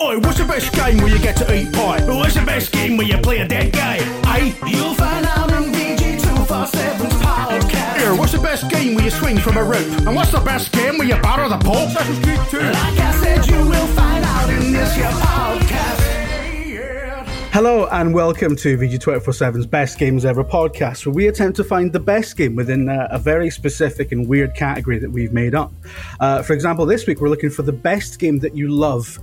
[0.00, 2.00] Oi, what's the best game where you get to eat pie?
[2.06, 3.96] What's the best game where you play a dead guy?
[4.26, 7.96] Aye, you'll find out in VG247's podcast.
[7.98, 9.88] Here, what's the best game where you swing from a rope?
[10.06, 11.74] And what's the best game where you batter the pole?
[11.78, 12.58] Assassin's Creed 2.
[12.60, 15.98] Like I said, you will find out in this your podcast.
[17.50, 21.98] Hello and welcome to VG247's Best Games Ever podcast, where we attempt to find the
[21.98, 25.72] best game within uh, a very specific and weird category that we've made up.
[26.20, 29.18] Uh, for example, this week we're looking for the best game that you love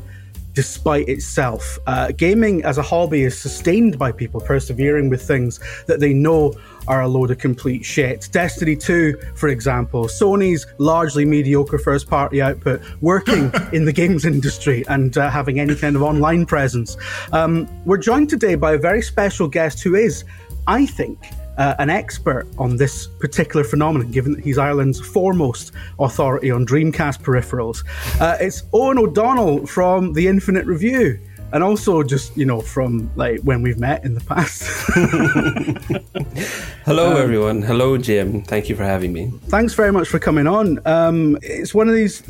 [0.55, 1.77] despite itself.
[1.85, 6.53] Uh, gaming as a hobby is sustained by people persevering with things that they know
[6.87, 8.29] are a load of complete shit.
[8.31, 14.83] Destiny 2, for example, Sony's largely mediocre first party output, working in the games industry
[14.87, 16.97] and uh, having any kind of online presence.
[17.31, 20.23] Um, we're joined today by a very special guest who is,
[20.67, 21.19] I think,
[21.57, 27.21] uh, an expert on this particular phenomenon, given that he's Ireland's foremost authority on Dreamcast
[27.21, 27.83] peripherals.
[28.19, 31.19] Uh, it's Owen O'Donnell from the Infinite Review.
[31.53, 34.63] And also, just you know, from like when we've met in the past.
[36.85, 37.61] Hello, Um, everyone.
[37.61, 38.41] Hello, Jim.
[38.43, 39.31] Thank you for having me.
[39.47, 40.79] Thanks very much for coming on.
[40.85, 42.21] Um, it's one of these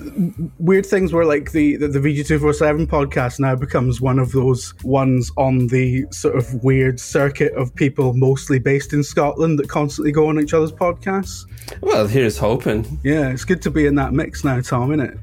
[0.60, 5.32] weird things where, like, the, the, the VG247 podcast now becomes one of those ones
[5.38, 10.28] on the sort of weird circuit of people mostly based in Scotland that constantly go
[10.28, 11.46] on each other's podcasts.
[11.82, 13.00] Well, here's hoping.
[13.04, 15.18] Yeah, it's good to be in that mix now, Tom, isn't it?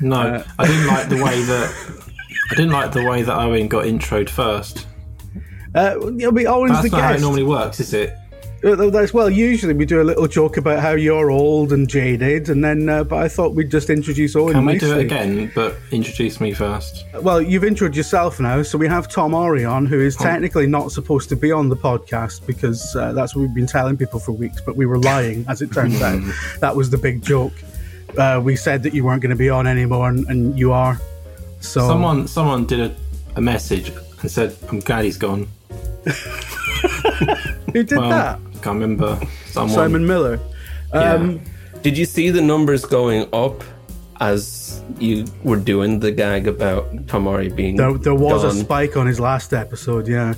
[0.00, 2.04] No, Uh, I didn't like the way that
[2.50, 4.86] I didn't like the way that Owen got introed first.
[5.74, 8.16] Uh, always That's the not how it normally works, is it?
[8.64, 9.30] Uh, That's well.
[9.30, 12.88] Usually we do a little joke about how you're old and jaded, and then.
[12.88, 14.54] Uh, but I thought we'd just introduce Owen.
[14.54, 15.00] Can we do nicely.
[15.00, 15.52] it again?
[15.54, 17.04] But introduce me first.
[17.20, 20.90] Well, you've introed yourself now, so we have Tom Orry on, who is technically not
[20.90, 24.32] supposed to be on the podcast because uh, that's what we've been telling people for
[24.32, 26.20] weeks, but we were lying, as it turns out.
[26.60, 27.52] That was the big joke.
[28.16, 30.98] Uh, we said that you weren't going to be on anymore, and, and you are.
[31.60, 32.96] So Someone someone did a,
[33.36, 35.48] a message and said, "I'm glad he's gone."
[37.72, 38.38] who did Well, that?
[38.38, 39.18] I can't remember.
[39.46, 39.74] Someone.
[39.74, 40.40] Simon Miller.
[40.94, 41.14] Yeah.
[41.14, 41.40] Um,
[41.82, 43.62] Did you see the numbers going up
[44.20, 48.96] as you were doing the gag about Tom Orry being there, there was a spike
[48.96, 50.08] on his last episode.
[50.08, 50.34] Yeah,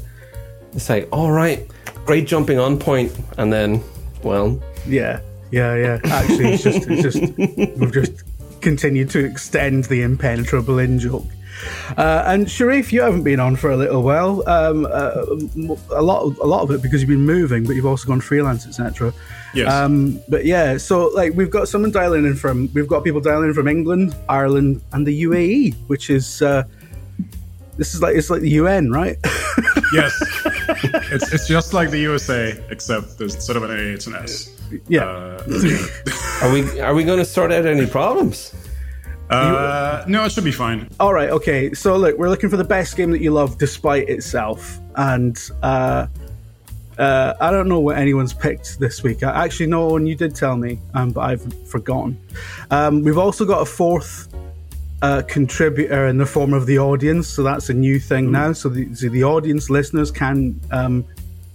[0.75, 1.67] It's like, all right,
[2.05, 3.83] great jumping on point, and then,
[4.23, 5.21] well, yeah,
[5.51, 6.01] yeah, yeah.
[6.05, 8.23] Actually, it's just, it's just we've just
[8.61, 11.27] continued to extend the impenetrable in joke.
[11.97, 14.49] Uh, and Sherif, you haven't been on for a little while.
[14.49, 15.25] Um, uh,
[15.91, 18.21] a lot, of, a lot of it because you've been moving, but you've also gone
[18.21, 19.13] freelance, etc.
[19.55, 19.73] Yes.
[19.73, 23.49] Um, but yeah, so like we've got someone dialing in from, we've got people dialing
[23.49, 26.65] in from England, Ireland, and the UAE, which is uh,
[27.77, 29.17] this is like it's like the UN, right?
[29.93, 30.17] yes.
[31.13, 34.60] it's, it's just like the USA, except there's sort of an A, it's an S.
[34.89, 35.05] yeah.
[35.05, 35.43] Uh,
[36.43, 38.55] are we are we going to sort out any problems?
[39.31, 40.89] uh, no, it should be fine.
[40.99, 41.73] All right, okay.
[41.73, 46.07] So look, we're looking for the best game that you love despite itself, and uh,
[46.99, 49.23] uh, I don't know what anyone's picked this week.
[49.23, 52.21] I actually know one you did tell me, um, but I've forgotten.
[52.71, 54.29] Um, we've also got a fourth
[55.03, 58.53] uh, contributor in the form of the audience, so that's a new thing now.
[58.53, 61.05] So the, so the audience listeners can um,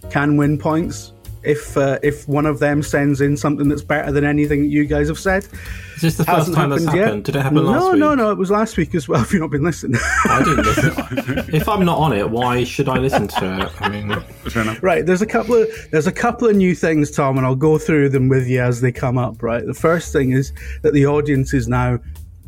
[0.09, 1.11] can win points
[1.45, 4.85] if uh, if one of them sends in something that's better than anything that you
[4.85, 5.47] guys have said.
[5.95, 7.17] Is this the first Hasn't time that's happened happened?
[7.17, 7.23] yet.
[7.25, 7.99] Did it happen no, last week?
[7.99, 8.31] No, no, no.
[8.31, 9.21] it was last week as well.
[9.25, 9.99] If you've not been listening.
[10.25, 11.55] I didn't listen.
[11.55, 13.81] if I'm not on it, why should I listen to it?
[13.81, 17.45] I mean, Right, there's a couple of there's a couple of new things, Tom, and
[17.45, 19.41] I'll go through them with you as they come up.
[19.41, 20.51] Right, the first thing is
[20.81, 21.99] that the audience is now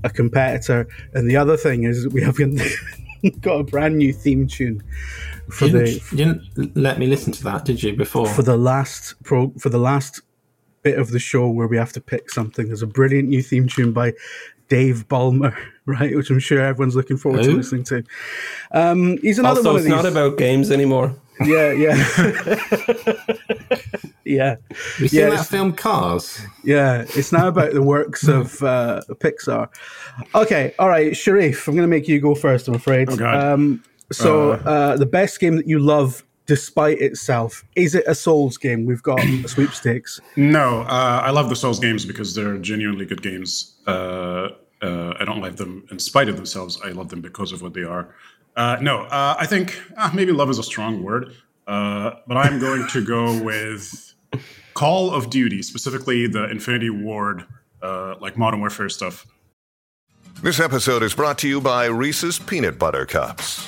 [0.04, 2.38] a competitor, and the other thing is that we have
[3.42, 4.84] got a brand new theme tune
[5.50, 7.96] for you the didn't, you didn't let me listen to that, did you?
[7.96, 10.22] Before for the last pro for the last
[10.84, 12.68] bit of the show where we have to pick something.
[12.68, 14.14] There's a brilliant new theme tune by
[14.70, 15.56] Dave Ballmer,
[15.86, 18.04] right, which I'm sure everyone's looking forward to listening to.
[18.72, 19.94] Um, he's another Also, one it's these.
[19.96, 21.16] not about games anymore.
[21.46, 21.96] yeah, yeah,
[24.26, 24.56] yeah.
[24.56, 26.40] Have you seen Yeah, that film Cars?
[26.64, 29.70] Yeah, it's now about the works of uh, Pixar.
[30.36, 32.68] Okay, all right, Sherif, I'm going to make you go first.
[32.68, 33.10] I'm afraid.
[33.10, 33.36] Oh, God.
[33.54, 38.58] Um, so, uh, the best game that you love, despite itself, is it a Souls
[38.58, 38.86] game?
[38.86, 40.20] We've got sweepstakes.
[40.36, 43.76] No, uh, I love the Souls games because they're genuinely good games.
[43.86, 44.50] Uh,
[44.80, 46.80] Uh, I don't like them in spite of themselves.
[46.86, 48.14] I love them because of what they are.
[48.56, 51.34] Uh, no, uh, I think uh, maybe love is a strong word,
[51.66, 54.14] uh, but I'm going to go with
[54.76, 57.46] Call of Duty, specifically the Infinity Ward,
[57.82, 59.26] uh, like Modern Warfare stuff.
[60.44, 63.68] This episode is brought to you by Reese's Peanut Butter Cups.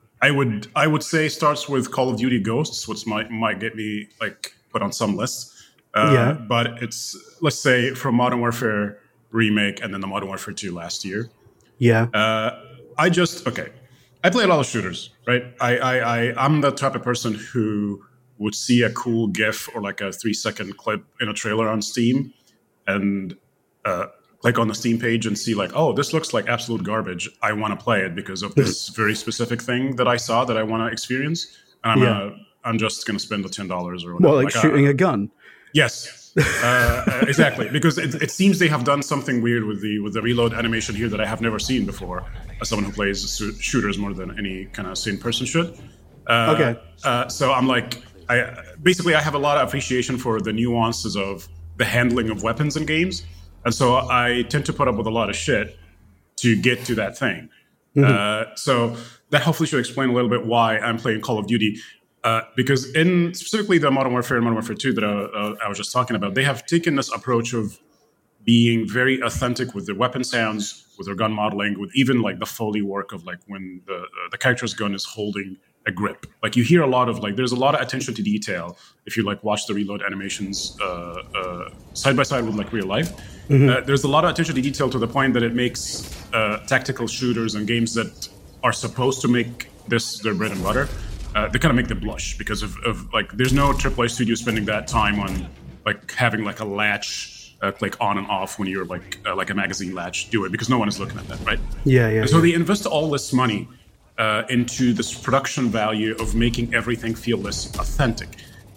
[0.21, 3.75] I would I would say starts with Call of Duty Ghosts, which might might get
[3.75, 5.57] me like put on some lists.
[5.93, 6.33] Uh, Yeah.
[6.33, 8.99] But it's let's say from Modern Warfare
[9.31, 11.29] remake and then the Modern Warfare 2 last year.
[11.77, 12.03] Yeah.
[12.13, 12.59] Uh,
[12.97, 13.69] I just okay.
[14.23, 15.43] I play a lot of shooters, right?
[15.59, 18.03] I, I, I I'm the type of person who
[18.37, 21.81] would see a cool GIF or like a three second clip in a trailer on
[21.81, 22.33] Steam,
[22.85, 23.35] and
[23.85, 24.07] uh,
[24.41, 27.29] click on the Steam page and see like, oh, this looks like absolute garbage.
[27.41, 30.57] I want to play it because of this very specific thing that I saw that
[30.57, 31.47] I want to experience.
[31.83, 32.05] And I'm Yeah.
[32.05, 34.33] gonna, I'm just gonna spend the ten dollars or whatever.
[34.33, 35.29] Well, like uh, shooting a gun.
[35.73, 37.69] Yes, uh, uh, exactly.
[37.69, 40.95] Because it, it seems they have done something weird with the with the reload animation
[40.95, 42.23] here that I have never seen before.
[42.61, 45.77] As someone who plays su- shooters more than any kind of sane person should.
[46.27, 46.79] Uh, Okay.
[47.03, 51.15] Uh, so I'm like, I basically I have a lot of appreciation for the nuances
[51.15, 51.47] of
[51.77, 53.23] the handling of weapons in games,
[53.65, 55.77] and so I tend to put up with a lot of shit
[56.37, 57.49] to get to that thing.
[58.07, 58.95] Uh, so
[59.29, 61.77] that hopefully should explain a little bit why I'm playing Call of Duty.
[62.23, 65.67] Uh, because in specifically the Modern Warfare and Modern Warfare 2 that I, uh, I
[65.67, 67.79] was just talking about, they have taken this approach of
[68.43, 72.45] being very authentic with their weapon sounds, with their gun modeling, with even like the
[72.45, 75.57] foley work of like when the uh, the character's gun is holding
[75.87, 76.25] a grip.
[76.43, 79.17] Like you hear a lot of like there's a lot of attention to detail if
[79.17, 83.11] you like watch the reload animations uh, uh, side by side with like real life.
[83.51, 86.57] Uh, there's a lot of attention to detail to the point that it makes uh,
[86.67, 88.29] tactical shooters and games that
[88.63, 90.87] are supposed to make this their bread and butter.
[91.35, 94.35] Uh, they kind of make them blush because of, of like there's no AAA studio
[94.35, 95.47] spending that time on
[95.85, 99.49] like having like a latch uh, click on and off when you're like uh, like
[99.49, 102.21] a magazine latch do it because no one is looking at that right Yeah, yeah.
[102.21, 102.41] and so yeah.
[102.43, 103.67] they invest all this money
[104.17, 108.29] uh, into this production value of making everything feel less authentic.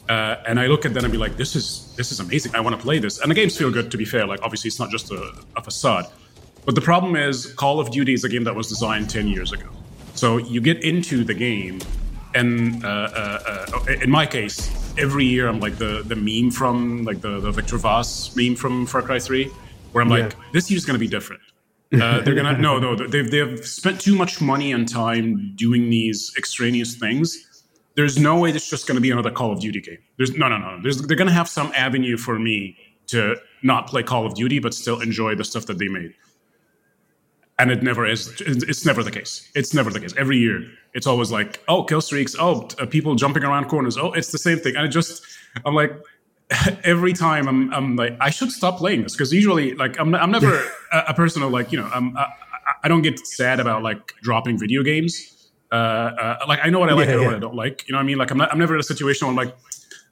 [0.09, 2.55] Uh, and I look at that and be like, this is this is amazing.
[2.55, 3.21] I want to play this.
[3.21, 3.91] And the games feel good.
[3.91, 6.07] To be fair, like obviously it's not just a, a facade.
[6.67, 9.53] But the problem is, Call of Duty is a game that was designed ten years
[9.53, 9.69] ago.
[10.15, 11.81] So you get into the game,
[12.35, 17.05] and uh, uh, uh, in my case, every year I'm like the the meme from
[17.05, 19.51] like the, the Victor Voss meme from Far Cry Three,
[19.93, 20.39] where I'm like, Yeah.
[20.53, 21.43] this year's gonna be different.
[21.93, 26.33] Uh, they're gonna no no they've they've spent too much money and time doing these
[26.37, 27.63] extraneous things.
[27.95, 29.99] There's no way it's just gonna be another Call of Duty game.
[30.17, 30.81] There's no no no.
[30.83, 32.77] There's they're gonna have some avenue for me
[33.09, 36.15] to not play Call of Duty but still enjoy the stuff that they made.
[37.59, 38.35] And it never is.
[38.41, 39.49] It's never the case.
[39.55, 40.13] It's never the case.
[40.17, 42.35] Every year, it's always like, oh, kill streaks.
[42.37, 43.97] Oh, uh, people jumping around corners.
[43.97, 44.75] Oh, it's the same thing.
[44.75, 45.25] And it just,
[45.65, 45.93] I'm like,
[46.85, 50.31] every time I'm, I'm like, I should stop playing this because usually, like, I'm, I'm
[50.31, 50.63] never
[50.93, 52.27] a, a person who like, you know, I'm, I,
[52.83, 55.51] I- don't get sad about like dropping video games.
[55.73, 57.27] Uh, uh, like, I know what I like, Yeah, I know yeah.
[57.29, 57.85] what I don't like.
[57.89, 58.19] You know what I mean?
[58.19, 59.57] Like, I'm, not, I'm never in a situation where I'm like,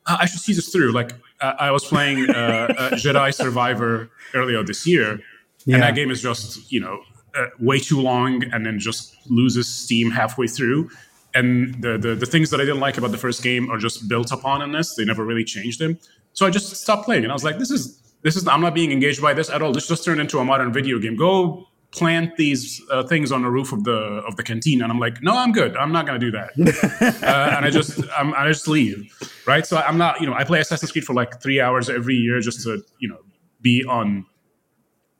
[0.06, 0.93] "Ah, I should see this through.
[0.93, 5.20] Like, uh, I was playing uh, uh, Jedi Survivor earlier this year,
[5.67, 5.75] Yeah.
[5.77, 7.01] and that game is just you know
[7.37, 10.91] uh, way too long, and then just loses steam halfway through.
[11.34, 14.08] And the, the the things that I didn't like about the first game are just
[14.08, 14.94] built upon in this.
[14.96, 15.99] They never really changed them.
[16.32, 18.74] So I just stopped playing, and I was like, this is this is I'm not
[18.74, 19.72] being engaged by this at all.
[19.72, 21.17] This just turned into a modern video game.
[21.17, 23.93] Go plant these uh, things on the roof of the
[24.27, 26.48] of the canteen and i'm like no i'm good i'm not going to do that
[27.22, 29.12] uh, and i just I'm, i just leave
[29.46, 32.15] right so i'm not you know i play assassin's creed for like three hours every
[32.15, 33.19] year just to you know
[33.60, 34.24] be on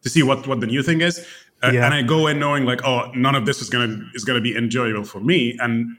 [0.01, 1.27] to see what what the new thing is
[1.63, 1.85] uh, Yeah.
[1.85, 4.57] and i go in knowing like oh none of this is gonna is gonna be
[4.57, 5.95] enjoyable for me and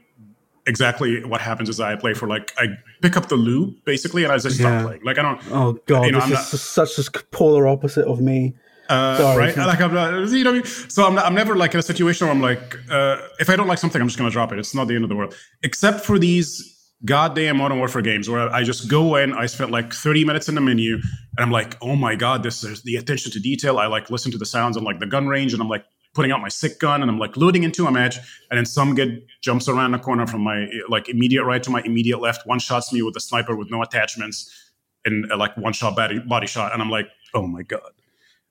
[0.66, 2.66] exactly what happens is i play for like i
[3.02, 4.78] pick up the loop basically and i just Yeah.
[4.78, 6.98] stop playing like i don't Oh god, you know, this I'm is not- just such
[6.98, 8.54] a polar opposite of me.
[8.88, 9.38] uh, Sorry.
[9.46, 9.56] right?
[9.56, 10.64] Like I'm not, you know, what I mean?
[10.94, 13.56] so I'm, not, I'm never like in a situation where I'm like, uh, if I
[13.56, 14.58] don't like something, I'm just gonna drop it.
[14.58, 16.70] It's not the end of the world, except for these
[17.04, 20.54] goddamn Modern Warfare games where I just go in, I spent like 30 minutes in
[20.54, 21.02] the menu, and
[21.44, 23.78] I'm like, oh my god, this is the attention to detail.
[23.78, 26.32] I like listen to the sounds and like the gun range, and I'm like putting
[26.32, 28.16] out my sick gun, and I'm like loading into a match,
[28.50, 31.82] and then some kid jumps around the corner from my like immediate right to my
[31.82, 34.72] immediate left, one shots me with a sniper with no attachments,
[35.04, 37.90] and uh, like one shot body, body shot, and I'm like, oh my god.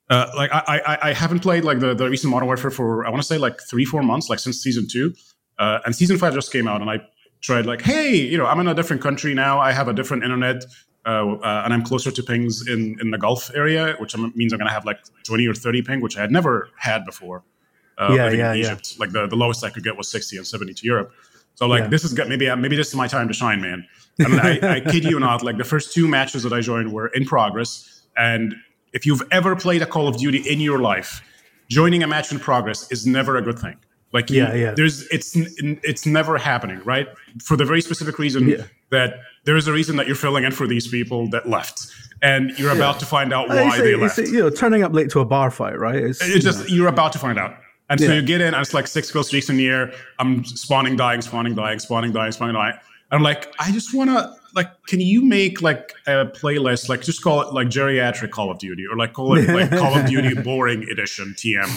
[0.10, 3.10] Uh, like I, I, I haven't played like the, the recent Modern Warfare for I
[3.10, 5.14] want to say like three four months, like since season two,
[5.58, 7.00] uh, and season five just came out, and I
[7.42, 9.60] tried like, hey, you know, I'm in a different country now.
[9.60, 10.64] I have a different internet,
[11.06, 14.60] uh, uh, and I'm closer to pings in in the Gulf area, which means I'm
[14.60, 17.44] gonna have like 20 or 30 ping, which I had never had before.
[17.98, 18.66] Uh, Yeah, living yeah, in yeah.
[18.72, 21.12] Egypt, like the, the lowest I could get was 60 and 70 to Europe.
[21.56, 21.88] So like Yeah.
[21.90, 22.28] this is good.
[22.30, 23.86] Maybe maybe this is my time to shine, man.
[24.20, 25.44] I mean, I, I kid you not.
[25.44, 28.56] Like the first two matches that I joined were in progress, and
[28.94, 31.22] if you've ever played a Call of Duty in your life,
[31.70, 33.76] joining a match in progress is never a good thing.
[34.12, 34.72] Like you, Yeah, yeah.
[34.76, 37.08] there's it's it's never happening, right?
[37.44, 38.64] For the very specific reason Yeah.
[38.92, 41.88] that there is a reason that you're filling in for these people that left,
[42.22, 44.32] and you're about to find out why It's, they it's, left.
[44.32, 45.96] you know, turning up late to a bar fight, right?
[45.96, 47.56] It's, It's just you're about to find out.
[47.94, 49.94] And so you get in, and it's like six kill streaks in the air.
[50.18, 52.74] I'm spawning, dying, spawning, dying, spawning, dying, spawning, dying.
[52.74, 56.90] And I'm like, I just want to like, can you make like a playlist?
[56.90, 59.96] Like, just call it like geriatric Call of Duty, or like call it like Call
[59.96, 61.68] of Duty Boring Edition TM.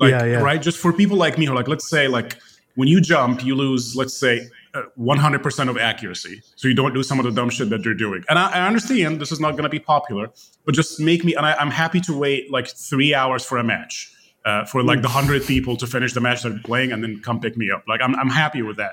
[0.00, 0.40] Like, Yeah, yeah.
[0.40, 0.60] right?
[0.60, 2.36] Just for people like me, who are like, let's say like
[2.74, 4.48] when you jump, you lose, let's say.
[4.74, 6.42] Uh, 100% of accuracy.
[6.56, 8.24] So you don't do some of the dumb shit that you're doing.
[8.28, 10.32] And I, I understand this is not going to be popular,
[10.64, 13.62] but just make me, and I, I'm happy to wait like three hours for a
[13.62, 14.10] match
[14.44, 17.40] uh, for like the hundred people to finish the match they're playing and then come
[17.40, 17.84] pick me up.
[17.88, 18.92] Like I'm, I'm happy with that.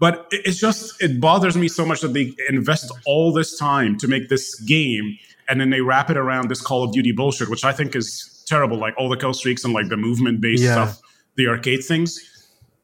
[0.00, 4.08] But it's just it bothers me so much that they invest all this time to
[4.08, 5.16] make this game
[5.48, 8.44] and then they wrap it around this Call of Duty bullshit, which I think is
[8.48, 8.76] terrible.
[8.78, 10.72] Like all the kill streaks and like the movement based Yeah.
[10.72, 11.00] stuff,
[11.36, 12.18] the arcade things.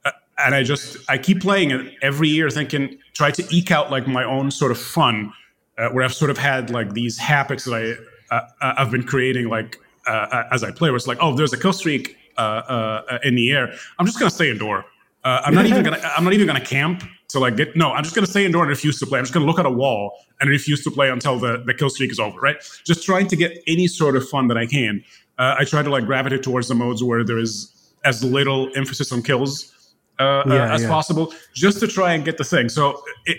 [0.04, 3.90] Uh, and I just I keep playing it every year, thinking try to eke out
[3.90, 5.32] like my own sort of fun,
[5.78, 7.74] uh, where I've sort of had like these haptics that
[8.30, 10.90] I uh, uh, I've been creating like uh, as I play.
[10.90, 13.72] Where it's like, oh, there's a kill streak uh, uh, uh, in the air.
[13.98, 14.84] I'm just gonna stay indoor.
[15.24, 17.92] Uh, I'm not even gonna I'm not even gonna camp to like get no.
[17.92, 19.18] I'm just gonna stay indoor and refuse to play.
[19.18, 21.90] I'm just gonna look at a wall and refuse to play until the the kill
[21.90, 22.38] streak is over.
[22.38, 22.56] Right?
[22.84, 25.02] Just trying to get any sort of fun that I can.
[25.38, 27.72] Uh, I try to like gravitate towards the modes where there is
[28.04, 29.72] as little emphasis on kills
[30.18, 30.88] uh, Yeah, uh, as yeah.
[30.88, 32.68] possible, just to try and get the thing.
[32.68, 33.38] So it,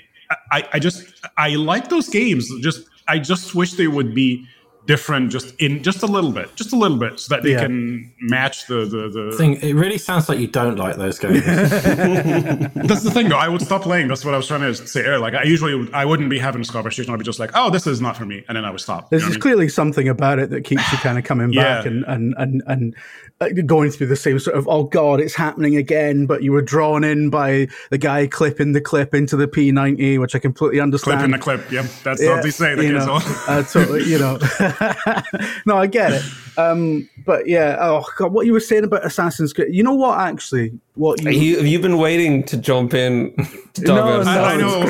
[0.52, 1.06] I, I just
[1.38, 2.50] I like those games.
[2.62, 4.46] Just I just wish they would be
[4.88, 7.62] different, just in just a little bit, just a little bit, so that they Yeah.
[7.64, 9.10] can match the the.
[9.10, 11.44] the Thing, it really sounds like you don't like those games.
[11.46, 13.38] That's the thing, though.
[13.38, 14.08] I would stop playing.
[14.08, 15.20] That's what I was trying to say earlier.
[15.20, 17.14] Like I usually would, I wouldn't be having this conversation.
[17.14, 19.10] I'd be just like, oh, this is not for me, and then I would stop.
[19.10, 19.56] There's You know just what I mean?
[19.58, 21.92] clearly something about it that keeps you kind of coming back Yeah.
[21.92, 22.96] and and and and
[23.42, 26.62] uh, going through the same sort of oh god it's happening again but you were
[26.62, 31.20] drawn in by the guy clipping the clip into the P90 which I completely understand
[31.20, 31.72] clip in the clip.
[31.72, 32.74] Yep, that's Yeah, what they say.
[32.76, 34.40] The you kids know, uh, totally, you know.
[35.66, 36.24] no, I get it.
[36.58, 39.74] Um, but yeah, oh god, what you were saying about Assassin's Creed.
[39.74, 40.20] You know what?
[40.20, 43.36] Actually, what you, You, have you been waiting to jump in
[43.74, 44.84] to No, no, I I know,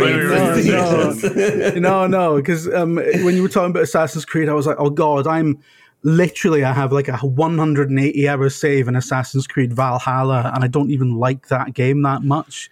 [1.74, 4.77] no, no, no, because um, when you were talking about Assassin's Creed, I was like,
[4.79, 5.60] oh god, I'm
[6.03, 10.91] literally I have like a 180 hour save in Assassin's Creed Valhalla, and I don't
[10.91, 12.70] even like that game that much.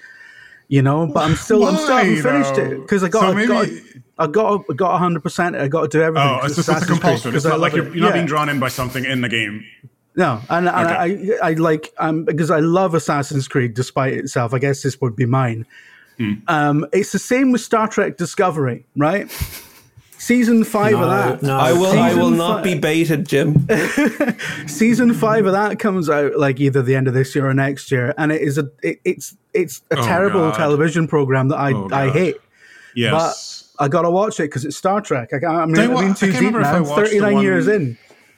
[0.68, 2.62] You know, but I'm still, I'm still I haven't finished though?
[2.64, 3.68] it because I got, So I maybe- got,
[4.18, 5.22] I got, I got 100.
[5.22, 6.28] percent I got to do everything.
[6.28, 7.32] Oh, it's just it's a Assassin's Creed, compulsion.
[7.32, 8.14] 'cause It's not like you're, you're not Yeah.
[8.14, 9.64] being drawn in by something in the game.
[10.16, 14.54] No, and, and I, I like um because I love Assassin's Creed despite itself.
[14.54, 15.66] I guess this would be mine.
[16.18, 16.34] Hmm.
[16.48, 19.30] Um, it's the same with Star Trek Discovery, right?
[20.18, 21.44] Season five of that.
[21.44, 21.58] no.
[21.58, 21.98] I will.
[22.00, 23.68] I will not fi- be baited, Jim.
[24.68, 27.92] Season five of that comes out like either the end of this year or next
[27.92, 30.56] year, and it is a it, it's it's a Oh, terrible God.
[30.58, 32.38] television program that I Oh, I hate.
[32.96, 33.70] Yes.
[33.78, 35.30] But I gotta watch it because it's Star Trek.
[35.34, 36.74] I, can't- I'm Tell you in what, in I too can't deep remember now.
[36.74, 37.98] I I'm watched the 39 years in.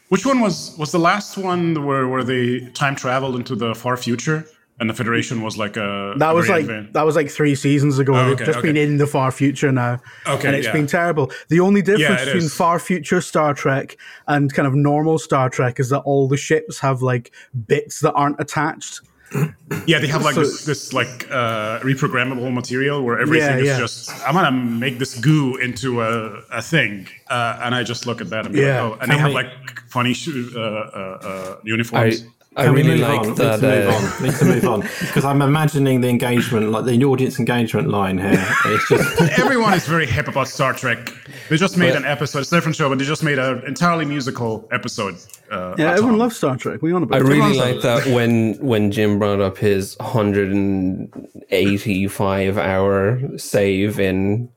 [0.09, 3.97] Which one was was the last one where where they time traveled into the far
[3.97, 4.45] future
[4.79, 7.97] and the Federation was like a That was like advanced- that was like three seasons
[7.99, 8.13] ago.
[8.15, 10.73] Oh, They've okay, just been in the far future now, Okay, and it's yeah.
[10.73, 11.31] been terrible.
[11.49, 12.53] The only difference it between is.
[12.53, 16.79] far future Star Trek and kind of normal Star Trek is that all the ships
[16.79, 17.31] have like
[17.67, 19.01] bits that aren't attached.
[19.85, 23.67] yeah they have like so- this this like uh reprogrammable material where everything Yeah, is
[23.67, 23.77] yeah.
[23.77, 28.21] just I'm gonna make this goo into a, a thing uh, and I just look
[28.21, 28.83] at that and be Yeah.
[28.83, 29.51] like oh and they Can have like
[29.89, 32.23] funny sho- uh, uh, uh, I, uniforms.
[32.59, 33.35] I Can we really move like on?
[33.35, 33.61] that.
[33.61, 34.01] Need to move on.
[34.23, 38.43] Need to move on because I'm imagining the engagement, like the audience engagement line here.
[38.65, 41.13] It's just Everyone is very hip about Star Trek.
[41.49, 42.39] They just made But- an episode.
[42.39, 45.17] It's a different show, but they just made an entirely musical episode.
[45.51, 46.19] Uh, Yeah, everyone all.
[46.19, 46.81] loves Star Trek.
[46.81, 52.57] We on about I really Everyone's like that when when Jim brought up his 185
[52.57, 54.49] hour save in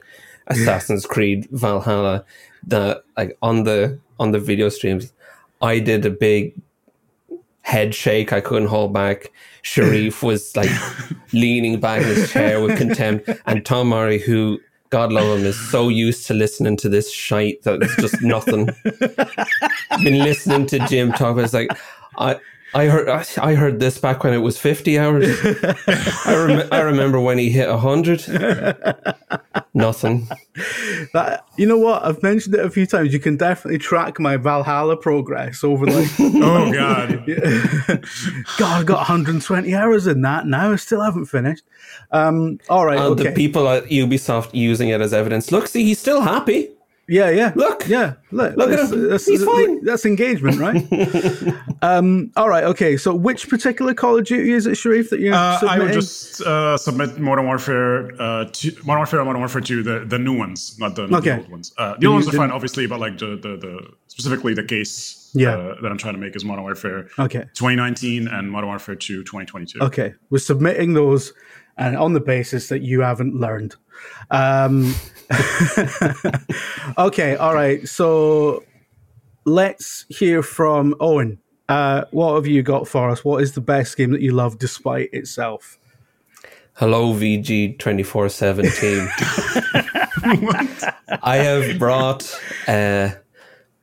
[0.46, 2.24] Assassin's Creed Valhalla.
[2.66, 5.12] That like on the on the video streams,
[5.62, 6.54] I did a big
[7.70, 8.32] head shake.
[8.32, 9.32] I couldn't hold back.
[9.62, 10.70] Sherif was like
[11.32, 14.58] leaning back in his chair with contempt, and Tom Orry, who
[14.90, 18.66] God love him, is so used to listening to this shite that it's just nothing.
[20.02, 21.38] Been listening to Jim talk.
[21.38, 21.70] It's like
[22.18, 22.38] I.
[22.72, 25.26] I heard I heard this back when it was 50 hours.
[26.24, 28.20] I, rem- I remember when he hit 100.
[29.74, 30.28] Nothing.
[31.12, 32.04] That you know what?
[32.04, 33.12] I've mentioned it a few times.
[33.12, 37.24] You can definitely track my Valhalla progress over like Oh god.
[38.58, 40.72] God, I got 120 hours in that now.
[40.72, 41.64] I still haven't finished.
[42.12, 43.24] Um, all right, And okay.
[43.24, 45.50] the people at Ubisoft using it as evidence.
[45.50, 46.70] Look, see, he's still happy.
[47.10, 47.52] Yeah, yeah.
[47.56, 47.88] Look.
[47.88, 48.14] yeah.
[48.30, 49.08] Look, Look at that's, him.
[49.10, 49.84] That's, He's fine.
[49.84, 51.54] That's engagement, right?
[51.82, 52.96] um, all right, okay.
[52.96, 55.84] So, which particular Call of Duty is it, Sherif, that you're Uh, I submitting?
[55.86, 60.04] would just uh, submit Modern Warfare, uh, two, Modern Warfare and Modern Warfare 2, the,
[60.06, 61.30] the new ones, not the, not Okay.
[61.30, 61.72] the old ones.
[61.76, 65.30] Uh, the old ones are fine, obviously, but like the, the, the specifically the case
[65.34, 65.56] Yeah.
[65.56, 67.40] uh, that I'm trying to make is Modern Warfare Okay.
[67.54, 69.80] 2019 and Modern Warfare 2 2022.
[69.82, 71.32] Okay, we're submitting those,
[71.76, 73.74] and on the basis that you haven't learned.
[74.30, 74.94] Um,
[76.98, 77.86] okay, all right.
[77.88, 78.64] So
[79.44, 81.38] let's hear from Owen.
[81.68, 83.24] Uh, what have you got for us?
[83.24, 85.78] What is the best game that you love despite itself?
[86.74, 89.08] Hello, VG 24 7 team.
[91.22, 92.34] I have brought
[92.66, 93.10] uh,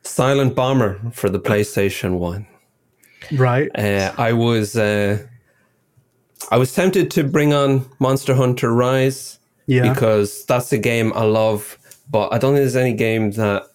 [0.02, 2.46] Silent Bomber for the PlayStation 1.
[3.32, 3.70] Right.
[3.78, 5.26] Uh, I was uh,
[6.50, 9.37] I was tempted to bring on Monster Hunter Rise
[9.68, 9.92] Yeah.
[9.92, 11.78] because that's a game I love,
[12.10, 13.68] but I don't think there's any game that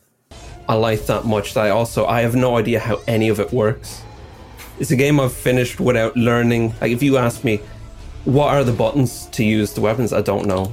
[0.67, 3.53] I like that much that I also I have no idea how any of it
[3.53, 4.01] works.
[4.79, 6.73] It's a game I've finished without learning.
[6.81, 7.61] Like if you ask me
[8.25, 10.71] what are the buttons to use the weapons, I don't know.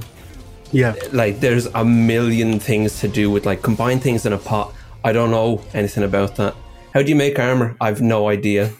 [0.71, 0.95] Yeah.
[1.11, 4.73] Like there's a million things to do with like combine things in a pot.
[5.03, 6.55] I don't know anything about that.
[6.93, 7.75] How do you make armor?
[7.79, 8.71] I've no idea.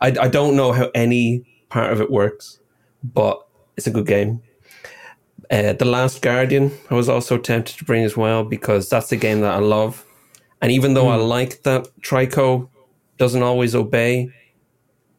[0.00, 2.58] I, I don't know how any part of it works,
[3.04, 3.46] but
[3.76, 4.42] it's a good game.
[5.50, 9.16] Uh, the Last Guardian, I was also tempted to bring as well because that's a
[9.16, 10.04] game that I love.
[10.62, 12.68] And even though I like that Trico
[13.18, 14.30] doesn't always obey,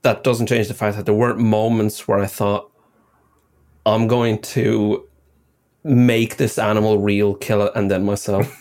[0.04, 2.72] that doesn't change the fact that there weren't moments where I thought,
[3.86, 5.08] I'm going to
[5.84, 8.58] make this animal real, kill it, and then myself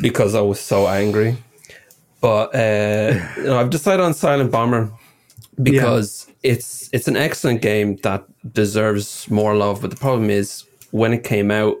[0.00, 1.36] because I was so angry.
[2.20, 4.90] But uh, you know, I've decided on Silent Bomber
[5.62, 9.80] because it's it's an excellent game that deserves more love.
[9.80, 11.76] But the problem is when it came out,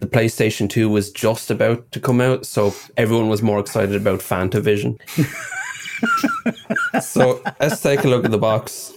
[0.00, 4.20] the PlayStation 2 was just about to come out, so everyone was more excited about
[4.20, 4.98] Fantavision.
[7.02, 8.92] so let's take a look at the box.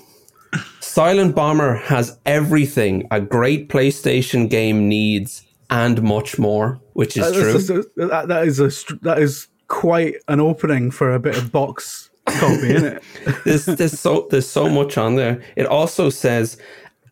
[0.80, 7.84] Silent Bomber has everything a great PlayStation game needs and much more, which is true.
[8.08, 12.70] that, that is a that is quite an opening for a bit of box copy,
[12.72, 13.04] it?
[13.46, 15.42] there's, there's so there's so much on there.
[15.56, 16.58] It also says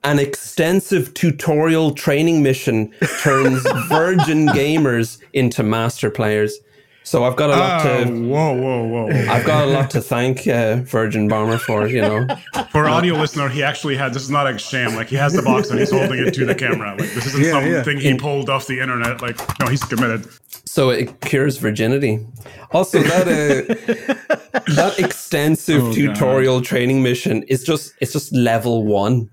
[0.03, 6.57] an extensive tutorial training mission turns virgin gamers into master players.
[7.05, 9.07] So I've got a lot Oh, to whoa, whoa, whoa.
[9.29, 11.85] I've got a lot to thank uh, Virgin Bomber for.
[11.85, 12.27] You know,
[12.71, 14.95] For audio listener, he actually had this is not a sham.
[14.95, 16.91] Like he has the box and he's holding it to the camera.
[16.91, 17.73] Like this isn't Yeah, yeah.
[17.83, 19.21] something he pulled off the internet.
[19.21, 20.25] Like no, he's committed.
[20.65, 22.25] so it cures virginity.
[22.71, 25.95] Also, that uh, that extensive Oh, God.
[25.95, 29.29] tutorial training mission is just it's just level one.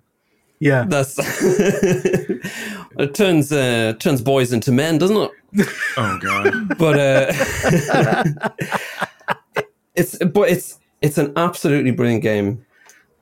[0.61, 0.85] Yeah.
[0.89, 1.17] That's
[2.99, 5.31] it turns uh, turns boys into men, doesn't it?
[5.97, 6.79] Oh god.
[6.79, 8.49] but uh,
[9.95, 12.65] it's but it's it's an absolutely brilliant game.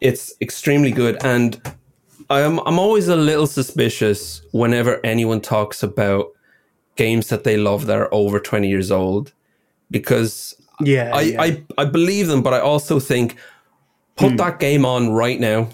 [0.01, 1.61] It's extremely good, and
[2.31, 6.27] I'm I'm always a little suspicious whenever anyone talks about
[6.97, 9.33] games that they love that are over twenty years old,
[9.91, 11.43] because yeah, I, yeah.
[11.43, 13.37] I I believe them, but I also think
[14.17, 14.37] put hmm.
[14.37, 15.69] that game on right now.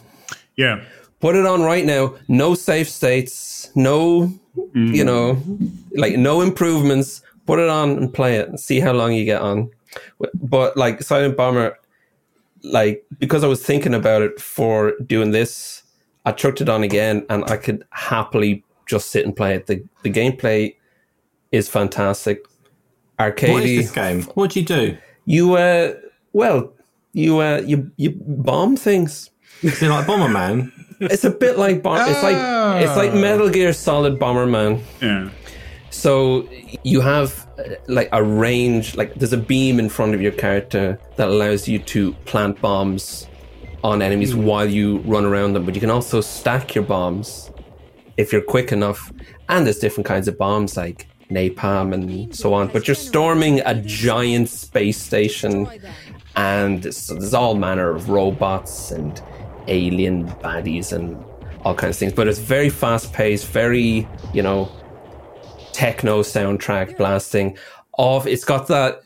[0.57, 0.83] Yeah.
[1.21, 2.15] Put it on right now.
[2.29, 3.71] No safe states.
[3.75, 4.33] No,
[4.75, 5.07] you hmm.
[5.07, 5.43] know,
[5.93, 7.23] like no improvements.
[7.47, 9.71] Put it on and play it and see how long you get on.
[10.35, 11.79] But like Silent Bomber,
[12.63, 15.83] like because I was thinking about it for doing this,
[16.25, 19.67] I chucked it on again and I could happily just sit and play it.
[19.67, 20.77] The the gameplay
[21.53, 22.47] is fantastic.
[23.19, 23.53] Arcade.
[23.53, 24.23] What is this game?
[24.35, 24.97] What do you do?
[25.27, 25.95] You uh,
[26.33, 26.73] well,
[27.13, 29.31] you uh, you you bomb things
[29.63, 30.73] Is it like Bomberman?
[31.01, 34.81] it's a bit like Bom- it's like it's like Metal Gear Solid Bomberman.
[35.01, 35.31] Yeah.
[35.91, 36.49] So
[36.83, 40.99] you have uh, like a range, like there's a beam in front of your character
[41.17, 43.29] that allows you to plant bombs
[43.85, 45.65] on enemies while you run around them.
[45.65, 47.53] But you can also stack your bombs
[48.17, 49.13] if you're quick enough.
[49.49, 52.69] And there's different kinds of bombs like napalm and so on.
[52.69, 55.69] But you're storming a giant space station,
[56.37, 59.21] and so there's all manner of robots and
[59.69, 61.23] alien baddies and
[61.65, 62.13] all kinds of things.
[62.13, 64.71] But it's very fast paced, very you know
[65.73, 67.57] techno soundtrack blasting
[67.99, 68.27] off.
[68.27, 69.03] It's got that.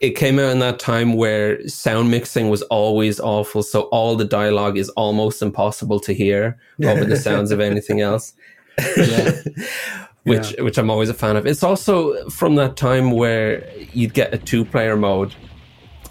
[0.00, 4.24] It came out in that time where sound mixing was always awful, so all the
[4.24, 8.32] dialogue is almost impossible to hear over the sounds of anything else.
[10.30, 11.46] which which I'm always a fan of.
[11.46, 15.34] It's also from that time where you'd get a two player mode.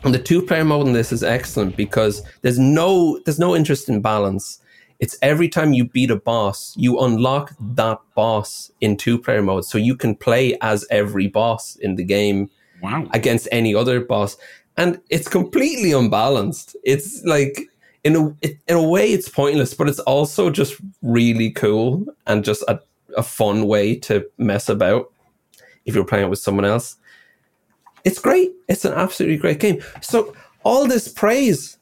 [0.03, 3.89] And the two player mode in this is excellent because there's no there's no interest
[3.89, 4.61] in balance.
[4.99, 9.65] It's every time you beat a boss, you unlock that boss in two player mode.
[9.65, 12.49] So you can play as every boss in the game
[12.81, 13.07] Wow.
[13.11, 14.37] against any other boss.
[14.77, 16.77] And it's completely unbalanced.
[16.83, 17.67] It's like
[18.05, 18.35] in a
[18.67, 22.79] in a way it's pointless, but it's also just really cool and just a,
[23.17, 25.11] a fun way to mess about
[25.85, 26.97] if you're playing it with someone else.
[28.05, 28.51] It's great.
[28.67, 29.81] It's an absolutely great game.
[30.01, 31.77] So all this praise,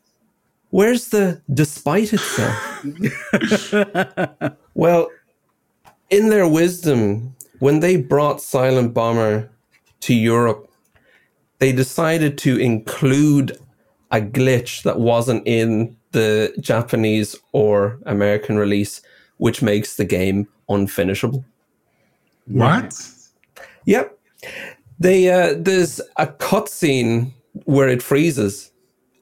[0.70, 2.86] where's the despite itself?
[4.74, 5.10] well,
[6.10, 9.50] in their wisdom, when they brought Silent Bomber
[10.02, 10.70] to Europe,
[11.60, 13.58] they decided to include
[14.12, 19.02] a glitch that wasn't in the Japanese or American release,
[19.38, 21.44] which makes the game unfinishable.
[22.48, 22.94] What?
[23.86, 24.18] Yep.
[25.00, 27.34] They uh, there's a cutscene
[27.66, 28.72] where it freezes,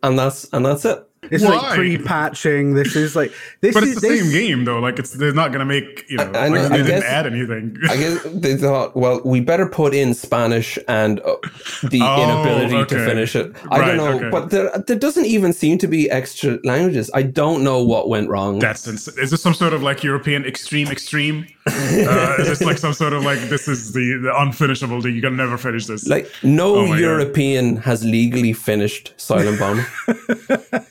[0.04, 1.05] and that's and that's it.
[1.32, 1.50] It's Why?
[1.52, 2.74] like pre-patching.
[2.76, 4.80] This is like this But is it's the this, same game though.
[4.80, 6.88] Like it's they're not gonna make you know, I- I know, like, they I didn't
[6.88, 7.78] guess- add anything.
[7.90, 11.36] I guess they thought, well, we better put in Spanish and uh,
[11.84, 13.56] the Oh, inability to finish it.
[13.72, 14.30] I Right, don't know, okay.
[14.30, 17.10] but there there doesn't even seem to be extra languages.
[17.14, 18.60] I don't know what went wrong.
[18.60, 21.48] That's ins- is this some sort of like European extreme extreme?
[21.68, 25.02] Uh, is this like some sort of like this is the, the unfinishable?
[25.02, 25.16] Thing?
[25.16, 26.08] You can never finish this.
[26.08, 27.00] Like no Oh my God.
[27.00, 29.86] European has legally finished Silent Bomber.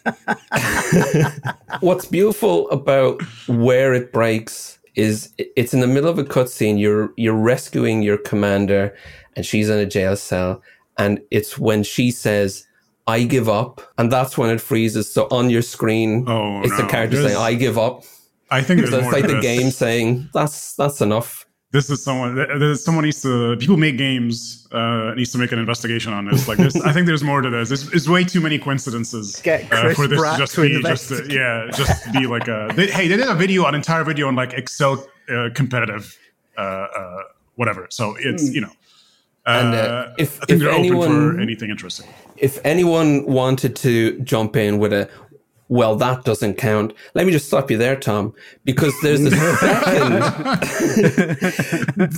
[1.80, 6.78] What's beautiful about where it breaks is it's in the middle of a cutscene.
[6.80, 8.96] You're you're rescuing your commander,
[9.36, 10.62] and she's in a jail cell.
[10.98, 12.66] And it's when she says,
[13.06, 15.12] "I give up," and that's when it freezes.
[15.12, 16.88] So on your screen, Oh, it's the no.
[16.88, 18.02] character saying, "I give up."
[18.50, 19.42] I think there's So it's more like to the this.
[19.42, 22.36] game saying, "That's that's enough." This is someone.
[22.36, 23.56] There's someone needs to.
[23.56, 24.68] People make games.
[24.70, 26.46] Uh, needs to make an investigation on this.
[26.46, 27.68] Like this, I think there's more to this.
[27.68, 30.82] There's, there's way too many coincidences Get uh, for this Pratt to just to be
[30.82, 32.70] just to, yeah, just be like a.
[32.76, 36.16] They, hey, they did a video, an entire video on like Excel uh, competitive,
[36.56, 37.22] uh, uh,
[37.56, 37.86] whatever.
[37.90, 38.70] So it's you know.
[39.46, 42.06] Uh, And, uh, if- I think if they're open for anyone- anything interesting.
[42.36, 45.08] if anyone wanted to jump in with a
[45.68, 46.92] well that doesn't count.
[47.14, 50.22] Let me just stop you there tom because there's a second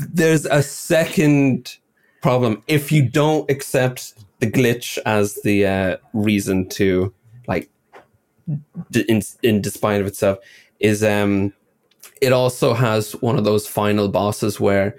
[0.12, 1.76] there's a second
[2.22, 2.62] problem.
[2.66, 7.12] If you don't accept the glitch as the uh, reason to
[7.46, 7.70] like
[8.94, 10.38] in, in despite of itself
[10.78, 11.52] is um
[12.20, 14.96] it also has one of those final bosses where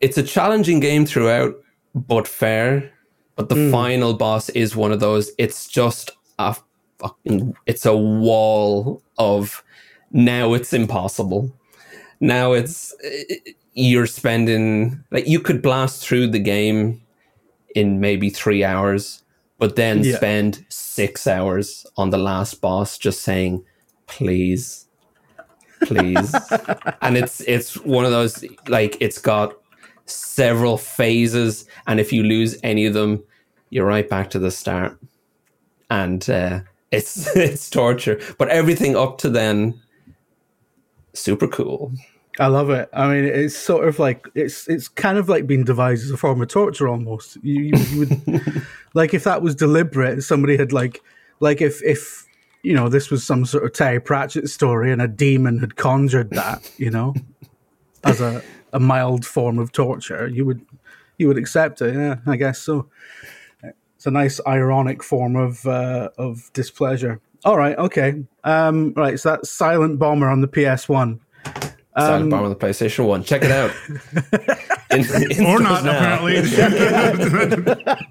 [0.00, 1.54] it's a challenging game throughout
[1.94, 2.92] but fair.
[3.36, 5.30] But the final boss is one of those.
[5.38, 6.54] It's just a
[7.00, 9.62] fucking it's a wall of
[10.12, 11.52] now it's impossible.
[12.20, 12.94] Now it's
[13.74, 17.00] you're spending like you could blast through the game
[17.74, 19.22] in maybe three hours
[19.58, 20.16] but then Yeah.
[20.16, 23.64] spend six hours on the last boss just saying
[24.06, 24.86] please
[25.84, 26.34] please.
[27.02, 29.54] And it's it's one of those like it's got
[30.06, 33.22] several phases and if you lose any of them
[33.70, 34.98] you're right back to the start.
[35.90, 36.60] And uh,
[36.90, 39.80] it's it's torture but everything up to then
[41.14, 41.92] super cool
[42.38, 42.88] I love it.
[42.94, 46.16] I mean, it's sort of like it's it's kind of like being devised as a
[46.16, 47.36] form of torture almost.
[47.42, 51.02] You, you, you would like if that was deliberate, somebody had like
[51.40, 52.26] like if if
[52.62, 56.30] you know this was some sort of Terry Pratchett story and a demon had conjured
[56.30, 57.14] that, you know,
[58.04, 60.64] as a a mild form of torture, you would
[61.18, 61.94] you would accept it.
[61.94, 62.88] Yeah, I guess so.
[64.00, 67.20] It's a nice ironic form of uh, of displeasure.
[67.44, 69.20] All right, okay, um, right.
[69.20, 71.20] So that's Silent Bomber on the PS One.
[71.98, 73.70] Silent Bomber on the PlayStation 1 check it out
[74.90, 75.04] In-
[75.38, 75.98] in Or not, now.
[75.98, 76.32] apparently.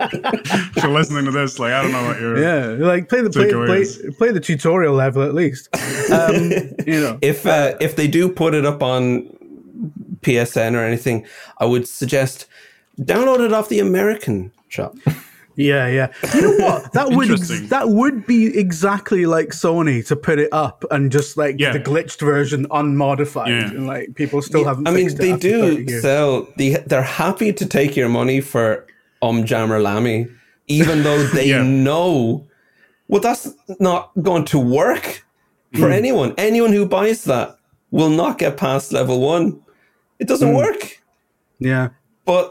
[0.05, 2.39] if you're listening to this, like I don't know what you're.
[2.39, 5.69] Yeah, like play the play, play, play the tutorial level at least.
[6.11, 6.51] Um,
[6.85, 9.23] you know, if uh, if they do put it up on
[10.21, 11.25] PSN or anything,
[11.57, 12.45] I would suggest
[12.99, 14.95] download it off the American shop.
[15.59, 16.07] Yeah, yeah.
[16.33, 16.93] You know what?
[16.97, 21.35] That would ex- that would be exactly like Sony to put it up and just
[21.37, 21.73] like Yeah.
[21.73, 23.69] the glitched version unmodified, Yeah.
[23.71, 24.87] and like people still haven't.
[24.87, 26.01] I mean, fixed they after 30 do years.
[26.01, 26.47] sell.
[26.57, 28.85] They they're happy to take your money for
[29.21, 30.27] Um Jammer Lammy,
[30.67, 31.63] even though they Yeah.
[31.63, 32.45] know.
[33.09, 35.05] Well, that's not going to work
[35.73, 35.99] for Hmm.
[36.01, 36.33] anyone.
[36.37, 37.57] Anyone who buys that
[37.91, 39.59] will not get past level one.
[40.19, 40.55] It doesn't Hmm.
[40.63, 40.81] work.
[41.59, 41.89] Yeah.
[42.25, 42.45] But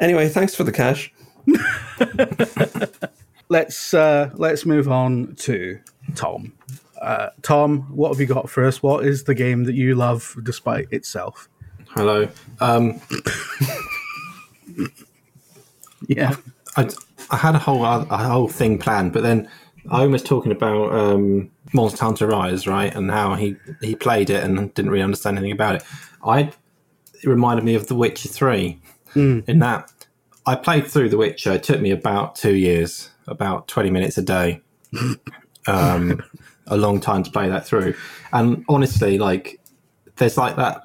[0.00, 1.12] anyway, thanks for the cash.
[3.48, 5.78] Let's uh, let's move on to
[6.16, 6.52] Tom.
[7.00, 8.82] Uh, Tom, what have you got for us?
[8.82, 11.48] What is the game that you love despite itself?
[11.90, 12.28] Hello.
[12.60, 13.00] Um,
[16.08, 16.36] Yeah.
[16.76, 16.88] I,
[17.30, 19.48] I had a whole a whole thing planned, but then
[19.90, 24.44] I was talking about um, Monster Hunter Rise, right, and how he he played it
[24.44, 25.82] and didn't really understand anything about it.
[26.24, 26.52] I
[27.14, 28.78] it reminded me of The Witcher Three,
[29.14, 29.90] in that
[30.46, 31.52] I played through The Witcher.
[31.52, 34.60] It took me about two years, about twenty minutes a day,
[35.66, 36.22] um,
[36.66, 37.94] a long time to play that through.
[38.32, 39.60] And honestly, like
[40.16, 40.82] there's like that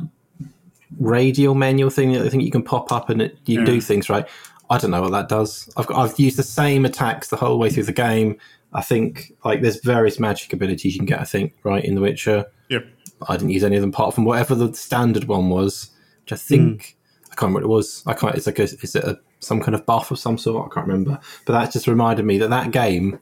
[0.99, 3.81] radial manual thing that I think you can pop up and it, you can do
[3.81, 4.27] things right.
[4.69, 5.69] I don't know what that does.
[5.75, 8.37] I've got, I've used the same attacks the whole way through the game.
[8.73, 11.19] I think like there's various magic abilities you can get.
[11.19, 12.45] I think right in The Witcher.
[12.69, 12.85] Yep.
[13.27, 15.91] I didn't use any of them apart from whatever the standard one was,
[16.23, 18.03] which I think I can't remember what it was.
[18.07, 18.35] I can't.
[18.35, 20.71] It's like a, is it a, some kind of buff of some sort?
[20.71, 21.19] I can't remember.
[21.45, 23.19] But that just reminded me that that game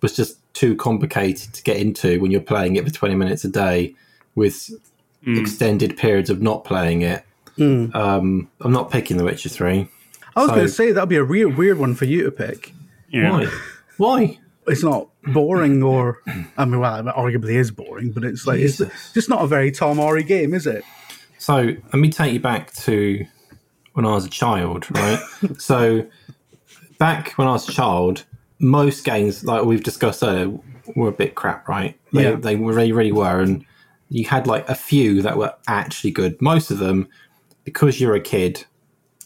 [0.00, 3.48] was just too complicated to get into when you're playing it for 20 minutes a
[3.48, 3.94] day
[4.34, 4.70] with
[5.26, 7.24] extended periods of not playing it.
[7.58, 9.88] Um, I'm not picking The Witcher 3.
[10.36, 12.30] I was So- going to say that'd be a real weird one for you to
[12.30, 12.72] pick.
[13.08, 13.30] Yeah.
[13.30, 13.48] Why?
[13.96, 14.38] Why?
[14.66, 16.20] It's not boring, or
[16.56, 18.78] I mean, well, it arguably is boring, but it's like it's
[19.12, 20.82] just not a very Tom Orry game, is it?
[21.38, 23.26] So let me take you back to
[23.94, 25.20] when I was a child, right?
[25.58, 26.06] so
[26.98, 28.24] back when I was a child,
[28.58, 30.56] most games, like we've discussed earlier,
[30.94, 31.98] were a bit crap, right?
[32.12, 32.36] They, Yeah.
[32.36, 33.40] they really, really were.
[33.40, 33.64] And
[34.10, 36.40] you had like a few that were actually good.
[36.40, 37.08] Most of them,
[37.64, 38.64] because you're a kid,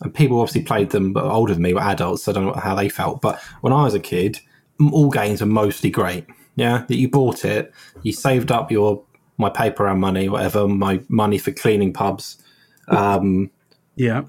[0.01, 2.53] and people obviously played them, but older than me were adults, so I don't know
[2.61, 3.21] how they felt.
[3.21, 4.39] But when I was a kid,
[4.93, 6.25] all games were mostly great.
[6.55, 9.03] Yeah, that you bought it, you saved up your
[9.39, 12.37] my paper round money, whatever, my money for cleaning pubs,
[12.89, 13.51] um,
[13.95, 14.23] Yeah.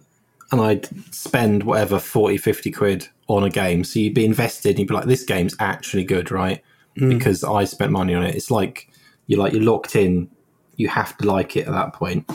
[0.52, 3.84] And I'd spend whatever 40, 50 quid on a game.
[3.84, 6.64] So you'd be invested and you'd be like, this game's actually good, right?
[6.96, 8.36] Because I spent money on it.
[8.36, 8.90] It's like
[9.28, 10.30] you're like you're locked in.
[10.76, 12.30] You have to like it at that point.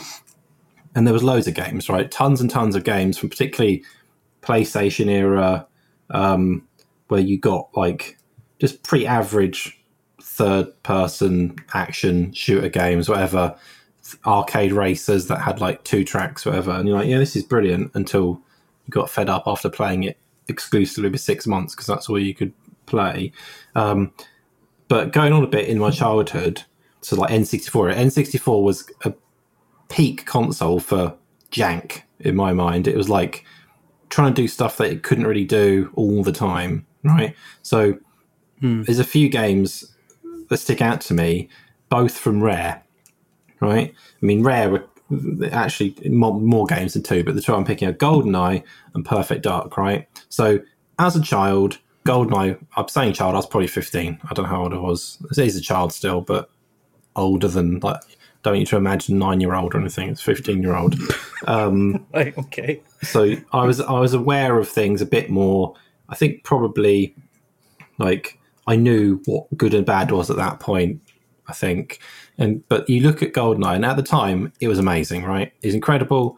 [0.95, 2.09] And there was loads of games, right?
[2.09, 3.83] Tons and tons of games from particularly
[4.41, 5.67] PlayStation era,
[6.09, 6.67] um,
[7.09, 8.17] where you got like
[8.59, 9.77] just pretty average
[10.21, 13.55] third person action shooter games, whatever,
[14.25, 16.71] arcade racers that had like two tracks, whatever.
[16.71, 18.41] And you're like, yeah, this is brilliant until
[18.85, 22.35] you got fed up after playing it exclusively for six months because that's all you
[22.35, 22.53] could
[22.85, 23.31] play.
[23.75, 24.13] Um,
[24.87, 26.63] but going on a bit in my childhood,
[27.01, 29.13] so like N64, N64 was a
[29.89, 31.15] peak console for
[31.51, 32.87] jank in my mind.
[32.87, 33.43] It was like
[34.09, 37.35] trying to do stuff that it couldn't really do all the time, right?
[37.63, 37.97] So
[38.83, 39.95] there's a few games
[40.49, 41.49] that stick out to me,
[41.89, 42.83] both from Rare,
[43.59, 43.93] right?
[44.21, 44.83] I mean, Rare were
[45.51, 48.63] actually more, more games than two, but the two I'm picking are GoldenEye
[48.93, 50.07] and Perfect Dark, right?
[50.29, 50.59] So
[50.99, 54.19] as a child, GoldenEye, I'm saying child, I was probably 15.
[54.23, 55.17] I don't know how old I was.
[55.31, 56.49] It is a child still, but
[57.15, 58.01] older than, like,
[58.45, 60.09] don't need to imagine nine year old or anything.
[60.09, 60.95] It's 15 year old.
[61.47, 62.35] Um, right.
[62.35, 62.81] Okay.
[63.03, 65.75] so I was I was aware of things a bit more.
[66.09, 67.15] I think probably
[67.99, 71.01] like I knew what good and bad was at that point.
[71.47, 71.99] I think,
[72.37, 75.53] and but you look at Goldeneye, and at the time it was amazing, right?
[75.61, 76.37] It's incredible,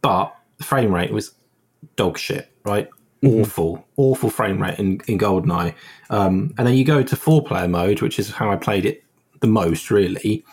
[0.00, 1.34] but the frame rate was
[1.96, 2.88] dog shit, right?
[3.22, 3.42] Mm-hmm.
[3.42, 5.74] Awful, awful frame rate in, in Goldeneye.
[6.10, 9.04] Um, and then you go to four player mode, which is how I played it
[9.40, 10.44] the most, really.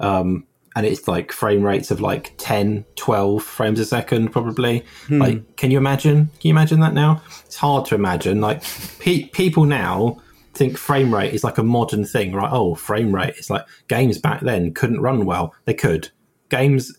[0.00, 0.46] Um,
[0.78, 4.84] and it's like frame rates of like 10 12 frames a second probably.
[5.08, 5.20] Hmm.
[5.20, 6.26] Like can you imagine?
[6.26, 7.20] Can you imagine that now?
[7.44, 8.40] It's hard to imagine.
[8.40, 8.62] Like
[9.00, 10.18] pe- people now
[10.58, 14.18] think frame rate is like a modern thing right oh frame rate is like games
[14.18, 16.10] back then couldn't run well they could
[16.48, 16.96] games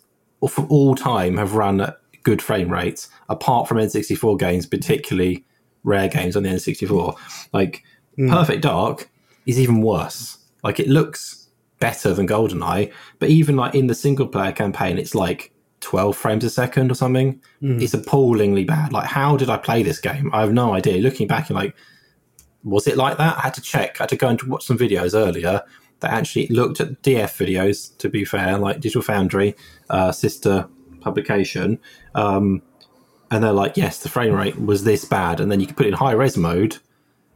[0.48, 5.46] for all time have run at good frame rates apart from n64 games particularly
[5.84, 7.16] rare games on the n64
[7.54, 7.84] like
[8.16, 8.30] hmm.
[8.30, 9.10] perfect dark
[9.46, 11.40] is even worse like it looks
[11.80, 16.44] better than GoldenEye, but even like in the single player campaign, it's like 12 frames
[16.44, 17.42] a second or something.
[17.62, 17.80] Hmm.
[17.80, 18.94] It's appallingly bad.
[18.94, 20.30] Like, how did I play this game?
[20.34, 21.02] I have no idea.
[21.02, 21.76] Looking back, you're like,
[22.64, 23.38] was it like that?
[23.38, 24.00] I had to check.
[24.00, 25.64] I had to go and watch some videos earlier
[26.00, 29.56] that actually looked at DF videos, to be fair, like Digital Foundry,
[29.90, 30.68] uh, sister
[31.02, 31.80] publication.
[32.16, 32.62] Um,
[33.32, 35.40] and they're like, yes, the frame rate was this bad.
[35.40, 36.78] And then you could put it in high res mode,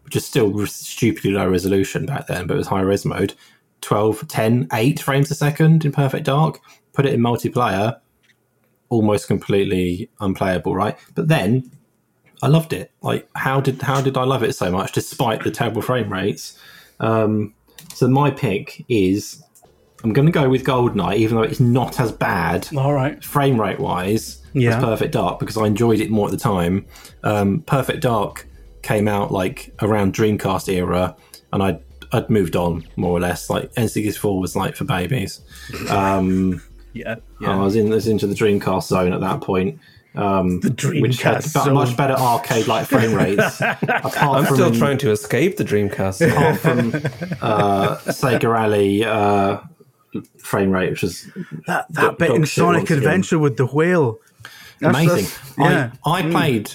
[0.04, 3.34] which is still stupidly low resolution back then, but it was high res mode.
[3.82, 6.60] 12, 10, 8 frames a second in Perfect Dark.
[6.94, 8.00] Put it in multiplayer,
[8.90, 10.98] almost completely unplayable, right?
[11.16, 11.70] But then
[12.44, 12.92] I loved it.
[13.02, 16.60] Like, how did how did I love it so much, despite the terrible frame rates?
[17.00, 17.54] Um,
[17.94, 19.42] so my pick is
[20.04, 23.24] I'm going to go with Goldeneye, even though it's not as bad All right.
[23.24, 24.76] frame rate wise Yeah.
[24.78, 26.86] as Perfect Dark because I enjoyed it more at the time.
[27.24, 28.46] Um, Perfect Dark
[28.82, 31.16] came out like around Dreamcast era,
[31.54, 31.80] and I'd
[32.12, 33.50] I'd moved on more or less.
[33.50, 35.40] Like N64 was like for babies.
[35.90, 36.62] Um,
[36.94, 37.16] Yeah.
[37.46, 39.80] I was in was into the Dreamcast zone at that point.
[40.16, 40.70] Um, the
[41.02, 43.60] which had Dreamcast ba- much better arcade like frame rates.
[43.62, 46.28] apart I'm from, still trying to escape the Dreamcast.
[46.32, 46.90] apart from
[47.42, 49.60] uh, Sega Rally uh,
[50.38, 51.28] frame rate, which is
[51.68, 52.90] That that Dog- bit in Sonic.
[52.92, 54.20] Adventure with the whale.
[54.80, 55.26] That's- amazing.
[55.26, 55.92] that's- yeah.
[56.06, 56.74] I, I played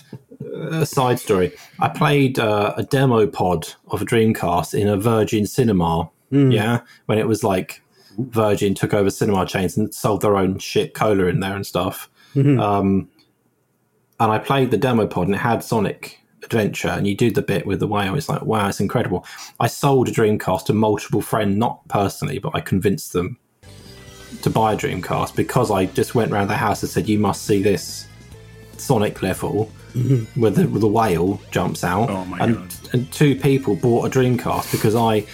[0.54, 1.52] a side story.
[1.78, 6.10] I played uh, a demo pod of a Dreamcast in a Virgin Cinema.
[6.30, 7.82] Yeah, when it was like
[8.18, 12.10] Virgin took over cinema chains and sold their own shit cola in there and stuff.
[12.36, 13.08] Um,
[14.20, 17.42] and I played the demo pod and it had Sonic Adventure, and you do the
[17.42, 18.14] bit with the whale.
[18.14, 19.26] It's like wow, it's incredible.
[19.60, 23.38] I sold a Dreamcast to multiple friends, not personally, but I convinced them
[24.42, 27.44] to buy a Dreamcast because I just went around the house and said, "You must
[27.44, 28.06] see this
[28.76, 29.70] Sonic level
[30.36, 32.74] where the, where the whale jumps out." Oh my and, God.
[32.92, 35.26] and two people bought a Dreamcast because I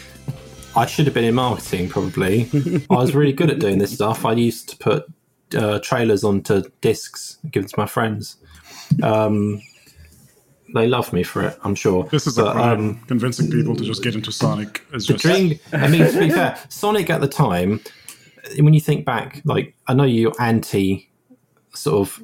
[0.76, 2.50] I should have been in marketing probably.
[2.90, 4.24] I was really good at doing this stuff.
[4.24, 5.06] I used to put
[5.56, 8.36] uh, trailers onto discs, and give them to my friends.
[9.02, 9.60] Um,
[10.74, 12.04] they love me for it, I'm sure.
[12.10, 12.78] This is a But, crime.
[12.80, 15.58] um, Convincing people to just get into Sonic is just dream.
[15.72, 17.80] I mean, to be fair, Sonic at the time,
[18.58, 21.08] when you think back, like I know you're anti
[21.74, 22.22] sort of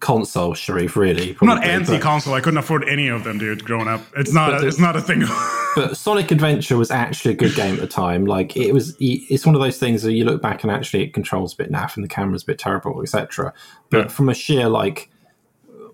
[0.00, 0.96] console, Sherif.
[0.96, 2.34] Really, I'm not anti-console.
[2.34, 3.64] I couldn't afford any of them, dude.
[3.64, 4.52] Growing up, it's not.
[4.52, 5.20] But A, it's not a thing.
[5.20, 8.26] But, but Sonic Adventure was actually a good game at the time.
[8.26, 11.14] Like it was, it's one of those things that you look back and actually it
[11.14, 13.52] controls a bit naff and the camera's a bit terrible, etc.
[13.90, 14.08] But Yeah.
[14.08, 15.10] from a sheer like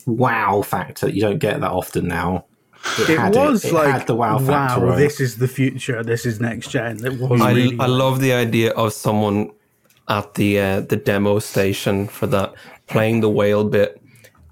[0.07, 2.45] wow factor, you don't get that often now.
[2.99, 4.81] It had was It like, had the wow factor.
[4.81, 4.99] wow, right?
[4.99, 6.03] this is the future.
[6.03, 7.05] This is next gen.
[7.05, 9.51] It was I, really I love the idea of someone
[10.09, 12.55] at the uh, the demo station for that
[12.89, 14.01] playing the whale bit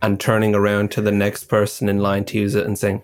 [0.02, 3.02] and turning around to the next person in line to use it and saying,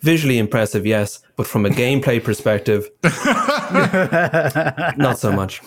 [0.00, 2.90] "Visually impressive, yes, but from a gameplay perspective,
[4.96, 5.62] not so much."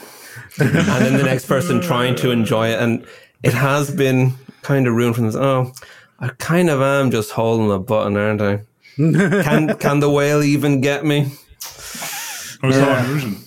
[0.60, 3.06] and then the next person trying to enjoy it, and
[3.44, 5.36] it has been kind of ruined from this.
[5.36, 5.72] Oh,
[6.20, 8.62] I kind of am just holding a button, aren't I?
[8.96, 11.32] Can can the whale even get me?
[11.64, 13.38] Oh, I was all illusion.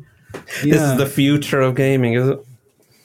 [0.62, 2.38] This is the future of gaming, is it?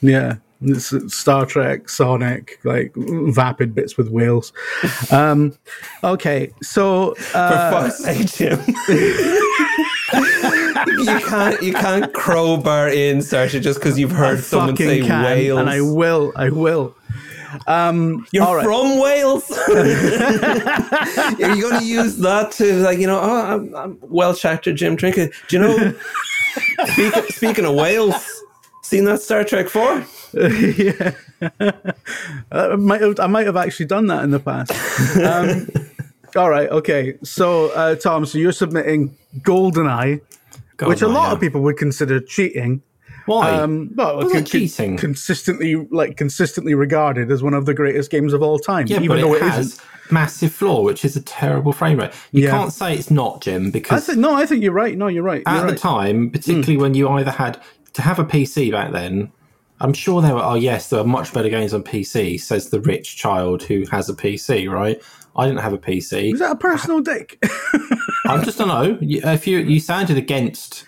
[0.02, 0.36] Yeah.
[0.62, 4.54] It's Star Trek, Sonic, like vapid bits with whales.
[5.12, 5.58] Um,
[6.04, 8.60] okay, so uh, For fuck's sake, Jim.
[10.88, 15.24] you can't you can't crowbar in Sarsha just because you've heard I someone say can,
[15.24, 15.60] Wales.
[15.60, 16.96] and I will, I will.
[18.32, 18.64] You're all right.
[18.64, 19.50] from Wales.
[19.68, 23.20] Are you going to use that to like you know?
[23.20, 25.34] Oh, I'm, I'm Welsh actor Jim Trinca.
[25.48, 25.94] Do you know?
[26.88, 28.41] speaking, speaking of Wales,
[28.92, 30.06] seen that Star Trek Four?
[30.34, 31.12] yeah,
[32.52, 34.72] I might have, I might have actually done that in the past.
[35.18, 35.68] Um,
[36.36, 37.18] all right, okay.
[37.24, 40.22] So, uh, Tom, so you're submitting GoldenEye,
[40.82, 41.34] which a lot yeah.
[41.34, 42.82] of people would consider cheating.
[43.28, 43.52] Why?
[43.52, 44.98] Um, well, Wasn't con- cheating?
[44.98, 49.08] consistently, like consistently regarded as one of the greatest games of all time, Yeah, even
[49.10, 49.86] but though it it has isn't.
[50.12, 52.12] massive flaw, which is a terrible frame rate.
[52.32, 52.52] You Yeah.
[52.52, 54.98] can't say it's not, Jim, I because no, I think you're right.
[54.98, 55.44] No, you're right.
[55.46, 55.78] at You're the right.
[55.78, 57.62] time, particularly when you either had
[57.94, 59.32] to have a PC back then,
[59.80, 60.44] I'm sure there were.
[60.44, 62.40] Oh yes, there were much better games on PC.
[62.40, 65.02] Says the rich child who has a PC, right?
[65.36, 66.34] I didn't have a PC.
[66.34, 67.40] Is that a personal dick?
[68.26, 68.98] I just don't know.
[69.02, 70.86] You- If you you sounded against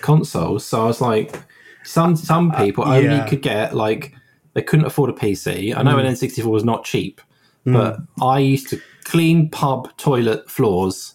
[0.00, 1.40] consoles, so I was like,
[1.82, 3.26] some some uh, people only yeah.
[3.26, 4.14] could get like
[4.54, 5.76] they couldn't afford a PC.
[5.76, 6.06] I know mm.
[6.06, 7.20] an N64 was not cheap,
[7.66, 7.72] mm.
[7.72, 11.14] but I used to clean pub toilet floors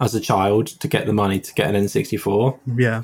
[0.00, 2.58] as a child to get the money to get an N64.
[2.76, 3.02] yeah.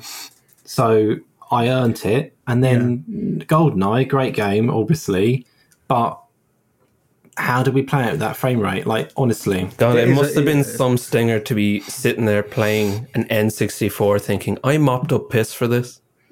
[0.65, 1.17] So
[1.53, 5.45] I earned it, and then GoldenEye, great game, obviously,
[5.87, 6.19] but.
[7.35, 8.85] How do we play it with that frame rate?
[8.85, 11.79] Like, honestly, God, It it is must a- have been it- some stinger to be
[11.79, 15.99] sitting there playing an N64, thinking, "I mopped up piss for this."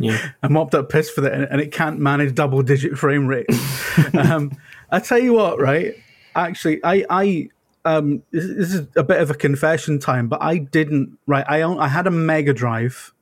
[0.00, 0.30] yeah.
[0.42, 3.46] I mopped up piss for that, and- and it can't manage double digit frame rate.
[4.14, 4.52] um,
[4.90, 5.94] I tell you what, right?
[6.36, 7.48] Actually, I, I,
[7.84, 11.18] um, this, this is a bit of a confession time, but I didn't.
[11.26, 13.12] Right, I own, I had a Mega Drive,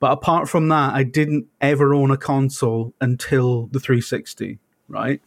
[0.00, 4.58] but apart from that, I didn't ever own a console until the 360.
[4.88, 5.20] Right.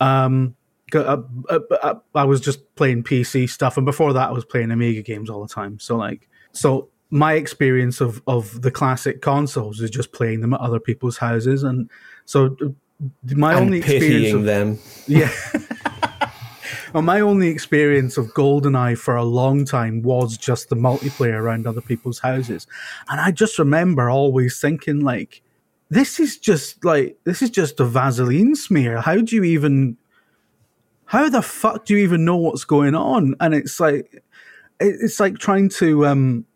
[0.00, 0.56] Um,
[0.90, 4.44] 'cause, uh, uh, uh, I was just playing PC stuff, and before that, I was
[4.44, 5.78] playing Amiga games all the time.
[5.78, 10.60] So, like, so my experience of of the classic consoles is just playing them at
[10.60, 11.88] other people's houses, and
[12.24, 12.56] so
[13.34, 14.78] my And only experience of, them.
[15.06, 15.30] yeah.
[16.92, 21.66] Well, my only experience of GoldenEye for a long time was just the multiplayer around
[21.66, 22.66] other people's houses.
[23.08, 25.42] And I just remember always thinking, like,
[25.90, 29.00] this is just like, this is just a Vaseline smear.
[29.00, 29.96] How do you even,
[31.04, 33.34] how the fuck do you even know what's going on?
[33.40, 34.22] And it's like,
[34.80, 36.46] it's like trying to, um,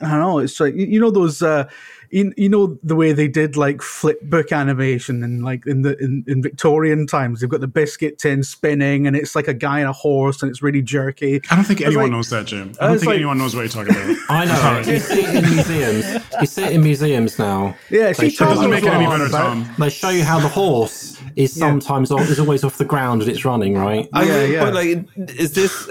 [0.00, 0.38] I don't know.
[0.38, 1.68] It's like you know those, uh,
[2.10, 5.96] you, you know the way they did like flip book animation and like in the
[5.98, 9.80] in, in Victorian times they've got the biscuit tin spinning and it's like a guy
[9.80, 11.40] and a horse and it's really jerky.
[11.50, 12.72] I don't think I anyone like- knows that, Jim.
[12.80, 14.16] I I don't was think like- anyone knows what you're talking about.
[14.28, 14.90] I know.
[14.92, 16.24] you see it in museums.
[16.40, 17.76] You see it in museums now.
[17.90, 19.68] Yeah, They see, show doesn't you make it any better, Tom.
[19.78, 23.30] They show you how the horse is sometimes off, is always off the ground and
[23.30, 24.08] it's running, right?
[24.12, 24.64] I Yeah, mean, yeah.
[24.64, 25.08] But like,
[25.40, 25.88] is this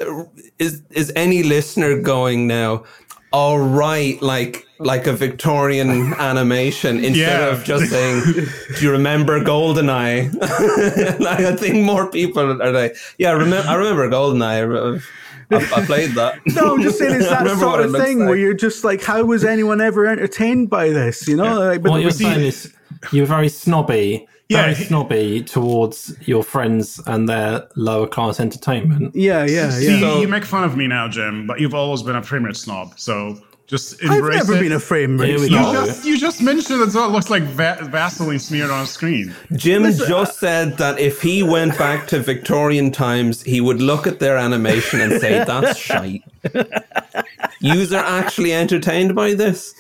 [0.60, 2.84] is is any listener going now?
[3.32, 7.48] All right, like like a Victorian animation instead Yeah.
[7.54, 8.24] of just saying,
[8.76, 10.34] "Do you remember Goldeneye?"
[11.20, 13.68] like, I think more people are like, "Yeah, I remember.
[13.70, 15.02] I remember Goldeneye.
[15.52, 18.28] I, I played that." No, I'm just saying it's that sort of thing like.
[18.30, 21.28] where you're just like, how was anyone ever entertained by this?
[21.28, 22.74] You know, like, but what you're the- saying is
[23.12, 24.62] you're very snobby, Yeah.
[24.64, 29.16] very snobby towards your friends and their lower class entertainment.
[29.16, 30.20] yeah, yeah, See, yeah.
[30.20, 32.94] you make fun of me now, Jim, but you've always been a frame rate snob.
[32.98, 33.38] So
[33.74, 34.60] just I've embrace never it.
[34.60, 35.74] been a frame rate Here we you go.
[35.74, 39.34] just, you just mentioned that it looks like va- Vaseline smeared on a screen.
[39.54, 44.06] Jim just uh, said that if he went back to Victorian times, he would look
[44.06, 46.24] at their animation and say, "That's shite."
[47.62, 49.74] Yous are actually entertained by this,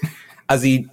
[0.49, 0.87] as he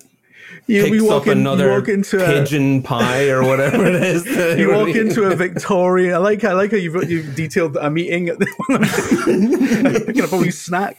[0.67, 4.25] You, picks up in, another into a, pigeon pie or whatever it is.
[4.59, 6.15] you walk into a Victorian.
[6.15, 10.37] I like I like how you've, you've detailed a meeting at the picking up a
[10.37, 10.97] wee snack.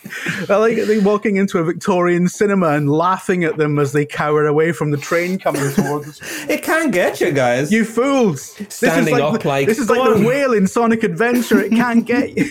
[0.49, 4.45] I like they walking into a Victorian cinema and laughing at them as they cower
[4.45, 6.21] away from the train coming towards us.
[6.51, 7.71] It can get you guys.
[7.71, 8.57] You fools!
[8.67, 11.61] Standing like up the, like, this is like on." the whale in Sonic Adventure.
[11.61, 12.49] It can't get you.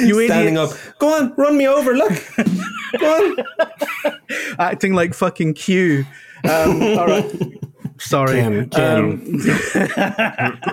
[0.00, 0.70] you standing up.
[0.70, 0.92] idiots.
[0.98, 1.94] Go on, run me over.
[1.94, 2.12] Look.
[2.98, 3.36] Go
[4.58, 6.04] acting like fucking Q.
[6.44, 7.58] Um, all right.
[7.98, 8.40] Sorry.
[8.40, 9.40] Kim, Kim.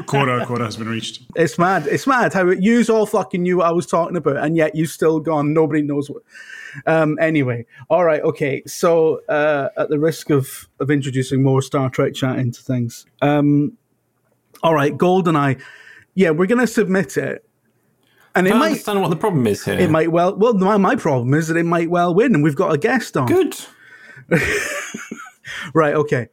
[0.05, 1.23] Quota, quota has been reached.
[1.35, 1.87] It's mad.
[1.87, 4.75] It's mad how it, yous all fucking knew what I was talking about, and yet
[4.75, 5.53] you still gone.
[5.53, 6.21] Nobody knows what.
[6.85, 8.61] Um, anyway, all right, okay.
[8.67, 13.77] So, uh, at the risk of of introducing more Star Trek chat into things, um,
[14.61, 15.59] all right, Goldeneye.
[16.13, 17.43] Yeah, we're gonna submit it,
[18.35, 19.79] and I it don't might understand what the problem is here.
[19.79, 20.35] it might well.
[20.35, 23.17] Well, my, my problem is that it might well win, and we've got a guest
[23.17, 23.27] on.
[23.27, 23.55] Good.
[25.73, 25.93] Right.
[25.93, 26.29] Okay.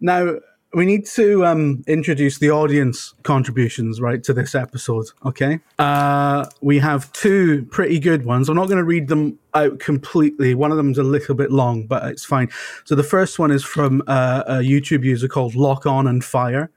[0.00, 0.36] Now
[0.72, 5.06] we need to um, introduce the audience contributions right to this episode.
[5.26, 5.60] Okay.
[5.78, 8.48] Uh, we have two pretty good ones.
[8.48, 10.54] I'm not going to read them out completely.
[10.54, 12.48] One of them's a little bit long, but it's fine.
[12.84, 16.70] So the first one is from uh, a YouTube user called Lock On and Fire,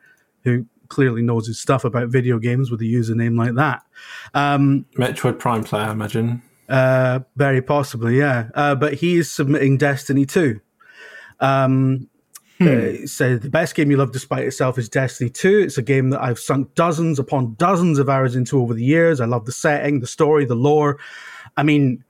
[0.43, 3.82] who clearly knows his stuff about video games with a username like that.
[4.34, 6.41] Um, Metroid Prime player, I imagine.
[6.70, 8.50] uh, very possibly, yeah.
[8.54, 10.60] Uh, but he is submitting Destiny 2.
[11.39, 12.10] Um,
[12.62, 15.60] uh, he said the best game you love despite itself is Destiny 2.
[15.60, 19.20] It's a game that I've sunk dozens upon dozens of hours into over the years.
[19.20, 21.00] I love the setting, the story, the lore.
[21.58, 22.04] I mean,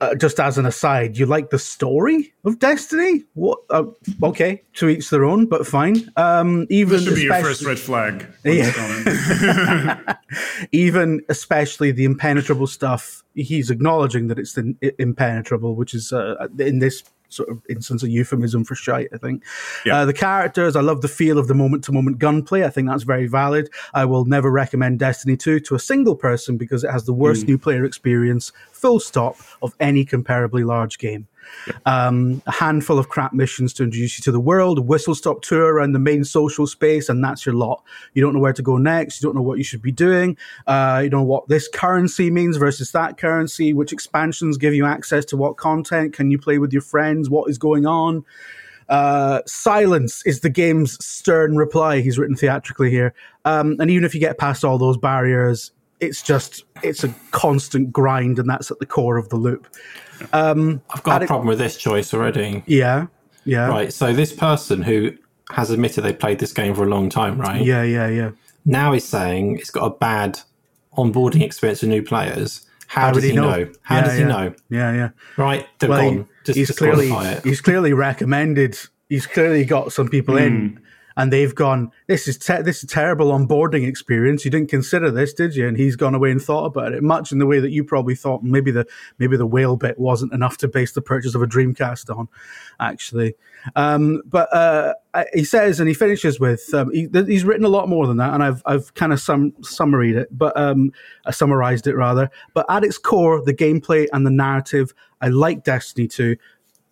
[0.00, 3.24] uh, just as an aside, you like the story of Destiny?
[3.34, 3.58] What?
[3.68, 3.84] Uh,
[4.22, 6.10] okay, to each their own, but fine.
[6.16, 8.26] Um, even This should be your first red flag.
[8.44, 10.14] Yeah.
[10.72, 16.78] even especially the impenetrable stuff, he's acknowledging that it's the impenetrable, which is uh, in
[16.78, 19.08] this sort of instance a euphemism for shite.
[19.12, 19.44] I think.
[19.84, 20.00] Yeah.
[20.00, 22.64] Uh, the characters, I love the feel of the moment-to-moment gunplay.
[22.64, 23.70] I think that's very valid.
[23.94, 27.46] I will never recommend Destiny 2 to a single person because it has the worst
[27.46, 31.26] new player experience, full stop, of any comparably large game
[31.86, 35.42] um, a handful of crap missions to introduce you to the world, a whistle stop
[35.42, 37.82] tour around the main social space, and that's your lot.
[38.14, 39.20] You don't know where to go next.
[39.20, 40.36] You don't know what you should be doing.
[40.66, 44.86] Uh, you don't know what this currency means versus that currency, which expansions give you
[44.86, 48.24] access to what content, can you play with your friends, what is going on.
[48.88, 52.00] Uh, silence is the game's stern reply.
[52.00, 53.14] He's written theatrically here.
[53.44, 55.70] Um, and even if you get past all those barriers,
[56.00, 59.66] it's just, it's a constant grind, and that's at the core of the loop.
[60.32, 62.62] Um, I've got Add a it- problem with this choice already.
[62.66, 63.06] Yeah.
[63.44, 63.68] Yeah.
[63.68, 63.92] Right.
[63.92, 65.12] So this person who
[65.50, 67.62] has admitted they played this game for a long time, right?
[67.64, 68.30] Yeah, yeah, yeah.
[68.64, 70.38] Now he's saying it's got a bad
[70.96, 72.66] onboarding experience for new players.
[72.86, 73.70] How, does he know?
[73.82, 74.26] How Yeah, does he yeah.
[74.28, 74.54] know?
[74.68, 75.08] Yeah, yeah.
[75.36, 75.66] Right.
[75.78, 76.28] They're Well, gone.
[76.44, 77.44] Just he's clearly it.
[77.44, 78.76] he's clearly recommended.
[79.08, 80.80] He's clearly got some people in,
[81.20, 84.42] and they've gone, "This is te- this is terrible onboarding experience.
[84.42, 87.30] You didn't consider this, did you?" And he's gone away and thought about it, much
[87.30, 88.86] in the way that you probably thought maybe the
[89.18, 92.28] maybe the whale bit wasn't enough to base the purchase of a Dreamcast on,
[92.80, 93.34] actually.
[93.76, 94.94] Um, but uh,
[95.34, 98.32] he says, and he finishes with, um, he, he's written a lot more than that,
[98.32, 100.90] and I've I've kind of sum summarized it, but um,
[101.26, 102.30] uh, summarized it rather.
[102.54, 106.34] But at its core, the gameplay and the narrative, I like Destiny 2,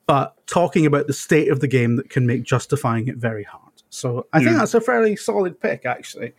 [0.06, 3.67] but talking about the state of the game that can make justifying it very hard.
[3.90, 6.32] So I think that's a fairly solid pick, actually.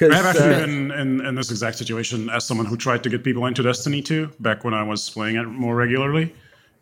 [0.00, 3.08] I have actually uh, been in, in this exact situation as someone who tried to
[3.10, 6.34] get people into Destiny 2 back when I was playing it more regularly.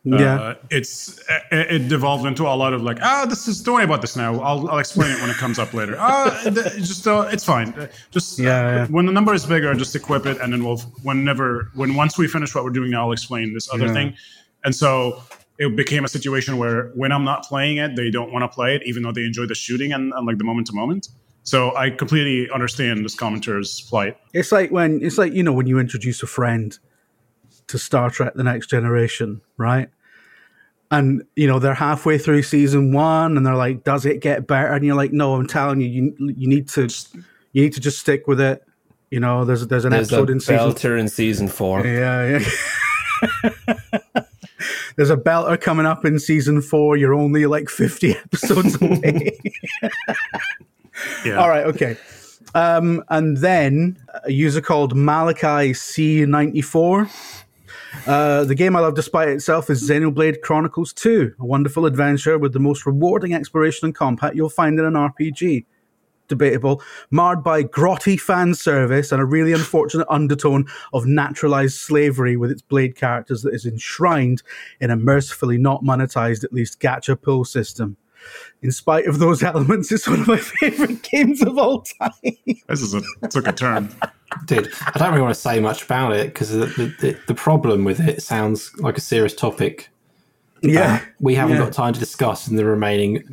[0.05, 0.41] Yeah.
[0.41, 1.19] Uh, it's
[1.53, 4.17] it, it devolved into a lot of like, ah, this is don't worry about this
[4.17, 4.41] now.
[4.41, 5.95] I'll, I'll explain it when it comes up later.
[5.99, 6.41] Ah,
[6.79, 7.75] just uh, it's fine.
[7.75, 8.87] Uh, Just Yeah, yeah.
[8.87, 12.27] when the number is bigger, just equip it, and then we'll whenever when once we
[12.29, 13.93] finish what we're doing now, I'll explain this other Yeah.
[13.93, 14.17] thing.
[14.65, 15.23] And so
[15.61, 18.75] it became a situation where when I'm not playing it, they don't want to play
[18.77, 21.09] it, even though they enjoy the shooting and, and like the moment to moment.
[21.43, 24.17] So I completely understand this commentator's plight.
[24.33, 26.77] It's like when it's like you know when you introduce a friend
[27.67, 29.91] to Star Trek: The Next Generation, right?
[30.91, 34.73] And you know they're halfway through season one, and they're like, "Does it get better?"
[34.73, 36.89] And you're like, "No, I'm telling you, you you need to
[37.53, 38.63] you need to just stick with it."
[39.11, 41.87] You know, there's there's an There's a episode in season in season four.
[41.87, 42.39] yeah,
[43.43, 44.23] yeah.
[44.97, 46.97] There's a belter coming up in season four.
[46.97, 49.39] You're only like 50 episodes away.
[51.25, 51.37] Yeah.
[51.37, 51.97] All right, okay.
[52.55, 57.11] Um, and then a user called Malachi C94.
[58.07, 62.53] Uh, the game I love despite itself is Xenoblade Chronicles 2, a wonderful adventure with
[62.53, 65.65] the most rewarding exploration and combat you'll find in an RPG.
[66.31, 70.65] Debatable, marred by grotty fan service and a really unfortunate undertone
[70.95, 74.43] of naturalized slavery with its blade characters that is enshrined
[74.81, 77.97] in a mercifully not monetized, at least, gacha pull system.
[78.63, 82.13] In spite of those elements, it's one of my favorite games of all time.
[82.69, 83.93] This is a took a turn.
[84.47, 87.35] Dude, I don't really want to say much about it because the, the, the, the
[87.35, 89.89] problem with it sounds like a serious topic.
[90.63, 91.03] Yeah.
[91.19, 91.65] We haven't Yeah.
[91.65, 93.25] got time to discuss in the remaining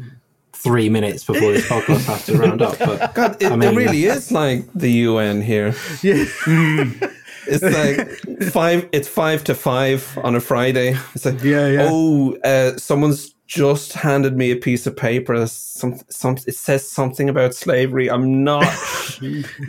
[0.67, 2.77] three minutes before this podcast has to round up.
[2.77, 5.73] But God, it, I mean, it really is like the UN here.
[6.01, 6.25] Yeah.
[7.49, 7.63] It's
[8.43, 8.89] like five.
[8.91, 10.97] It's five to five on a Friday.
[11.15, 11.87] It's like, Yeah, yeah.
[11.89, 15.47] Oh, uh, someone's just handed me a piece of paper.
[15.47, 16.35] Some, some.
[16.45, 18.09] It says something about slavery.
[18.09, 18.67] I'm not.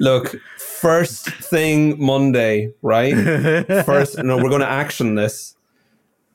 [0.01, 3.14] look, first thing Monday, right?
[3.84, 5.55] First, no, we're going to action this.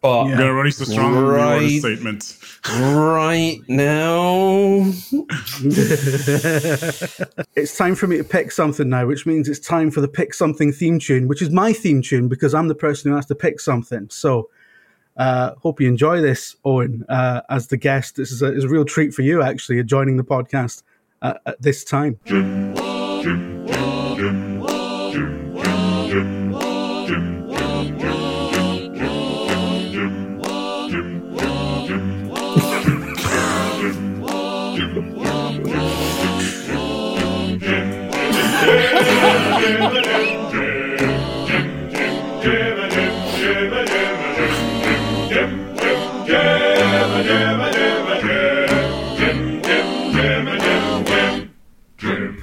[0.04, 1.80] But I'm gonna release a strong Right.
[1.80, 2.38] statement.
[2.68, 4.91] right now,
[7.56, 10.34] It's time for me to pick something now, which means it's time for the pick
[10.34, 13.36] something theme tune, which is my theme tune because I'm the person who has to
[13.36, 14.10] pick something.
[14.10, 14.49] So,
[15.16, 18.18] uh, hope you enjoy this, Owen, uh, as the guest.
[18.18, 20.84] This is a, is a real treat for you, actually, joining the podcast
[21.22, 22.20] uh, at this time.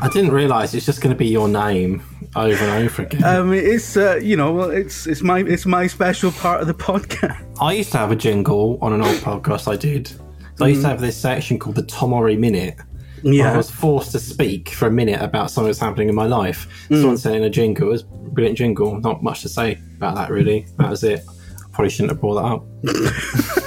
[0.02, 2.02] I didn't realise it's just going to be your name
[2.34, 3.22] over and over again.
[3.22, 6.74] Um, it's uh, you know, well, it's it's my it's my special part of the
[6.74, 7.44] podcast.
[7.60, 10.08] I used to have a jingle on an old podcast I did.
[10.08, 12.76] So I used to have this section called the Tom Orry Minute.
[13.22, 13.52] Where Yeah.
[13.52, 16.66] I was forced to speak for a minute about something that's happening in my life.
[16.88, 17.18] Someone mm.
[17.18, 17.88] sent in a jingle.
[17.88, 18.98] It was a brilliant jingle.
[19.00, 20.66] Not much to say about that, really.
[20.78, 21.24] That was it.
[21.72, 23.66] Probably shouldn't have brought that up.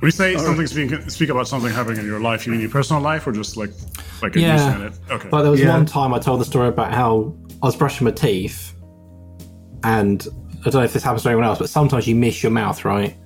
[0.00, 2.68] When you say something, speak, speak about something happening in your life, you mean your
[2.68, 3.70] personal life or just like
[4.20, 4.76] like a Yeah.
[4.76, 5.00] news?
[5.10, 5.28] Okay.
[5.30, 5.74] But there was Yeah.
[5.74, 8.74] one time I told the story about how I was brushing my teeth,
[9.82, 10.26] and
[10.60, 12.84] I don't know if this happens to anyone else, but sometimes you miss your mouth,
[12.84, 13.16] right?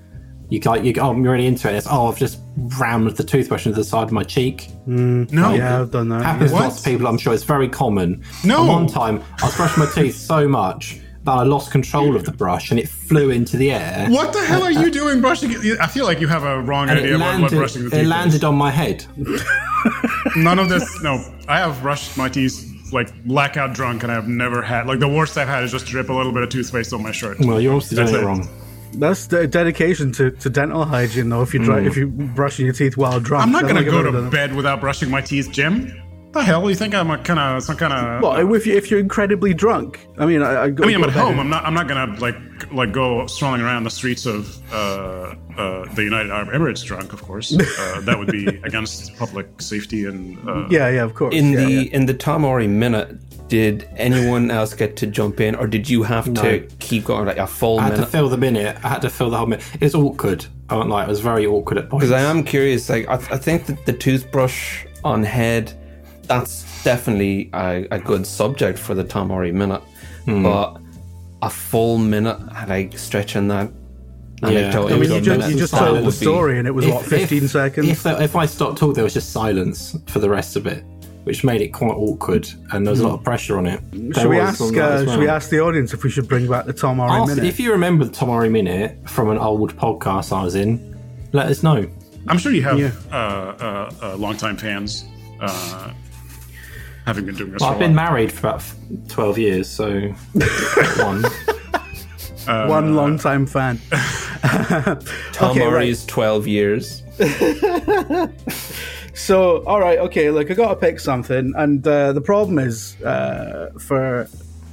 [0.51, 1.75] You like you oh, I'm really into it.
[1.75, 4.69] It's, oh, I've just rammed the toothbrush into the side of my cheek.
[4.87, 5.53] Mm, no.
[5.53, 6.23] Yeah, I've done that.
[6.23, 6.59] happens yeah.
[6.59, 7.07] to lots of people.
[7.07, 8.25] I'm sure it's very common.
[8.45, 8.61] No.
[8.61, 12.25] And one time I was brushing my teeth so much that I lost control of
[12.25, 14.07] the brush and it flew into the air.
[14.09, 15.51] What the hell are you doing brushing?
[15.79, 17.91] I feel like you have a wrong And idea it about what landed, brushing the
[17.91, 18.09] teeth it is.
[18.09, 19.05] landed on my head.
[20.37, 21.03] None of this.
[21.03, 25.09] No, I have brushed my teeth like blackout drunk, and I've never had like the
[25.09, 27.39] worst I've had is just drip a little bit of toothpaste on my shirt.
[27.41, 28.27] Well, you're obviously doing That's it it.
[28.27, 28.49] wrong.
[28.95, 31.43] That's the dedication to, to dental hygiene, though.
[31.43, 34.31] If you dry, if you brushing your teeth while drunk, I'm not gonna go to
[34.31, 35.87] bed without brushing my teeth, Jim.
[36.33, 36.69] The the hell?
[36.69, 38.23] You think I'm a kind of some kind of?
[38.23, 41.05] Well, if you if you're incredibly drunk, I mean, I, I, go, I mean, I'm
[41.05, 41.33] at home.
[41.33, 41.65] and- I'm not.
[41.65, 42.37] I'm not gonna like
[42.73, 47.13] like go strolling around the streets of uh, uh, the United Arab Emirates drunk.
[47.15, 50.39] Of course, uh, that would be against public safety and.
[50.49, 51.35] Uh, Yeah, yeah, of course.
[51.35, 51.91] in yeah, the yeah.
[51.97, 53.17] in the Tom Orry minute,
[53.49, 56.43] did anyone else get to jump in, or did you have No.
[56.43, 58.11] to keep going like a full I had to minute?
[58.11, 58.77] fill the minute.
[58.85, 59.65] I had to fill the whole minute.
[59.81, 60.45] It's awkward.
[60.69, 61.03] I won't lie.
[61.05, 62.07] It was very awkward at points.
[62.07, 62.89] Because I am curious.
[62.91, 65.73] Like I, I think that the toothbrush on head,
[66.25, 69.83] that's definitely a, a good subject for the Tom Orry minute,
[70.27, 70.43] Hmm.
[70.43, 70.81] but
[71.41, 72.39] a full minute,
[72.69, 73.71] like stretching that.
[74.43, 76.73] anecdote I mean, you you just- you just told the would be- story, and it
[76.73, 77.89] was what 15 seconds.
[77.89, 80.85] If, if I stopped talking, there was just silence for the rest of it,
[81.29, 83.81] which made it quite awkward, and there was a lot of pressure on it.
[83.93, 84.63] There should we ask?
[84.63, 87.01] on Uh, as Should we ask the audience if we should bring back the Tom
[87.01, 87.45] Orry Ask- minute?
[87.45, 90.97] If you remember the Tom Orry minute from an old podcast I was in,
[91.33, 91.87] let us know.
[92.29, 92.93] I'm sure you have Yeah.
[93.13, 95.05] uh, uh, uh, longtime fans,
[95.39, 95.91] uh,
[97.05, 97.61] having been doing this.
[97.61, 98.07] Well, for I've a been while.
[98.07, 98.65] married for about
[99.09, 100.01] 12 years, so
[100.97, 101.25] one.
[102.47, 103.79] One long time fan.
[105.33, 105.67] Tom Okay, right.
[105.67, 107.03] Orry's twelve years.
[109.19, 110.31] So, all right, okay.
[110.31, 114.29] Look, I got to pick something, and uh, the problem is uh, for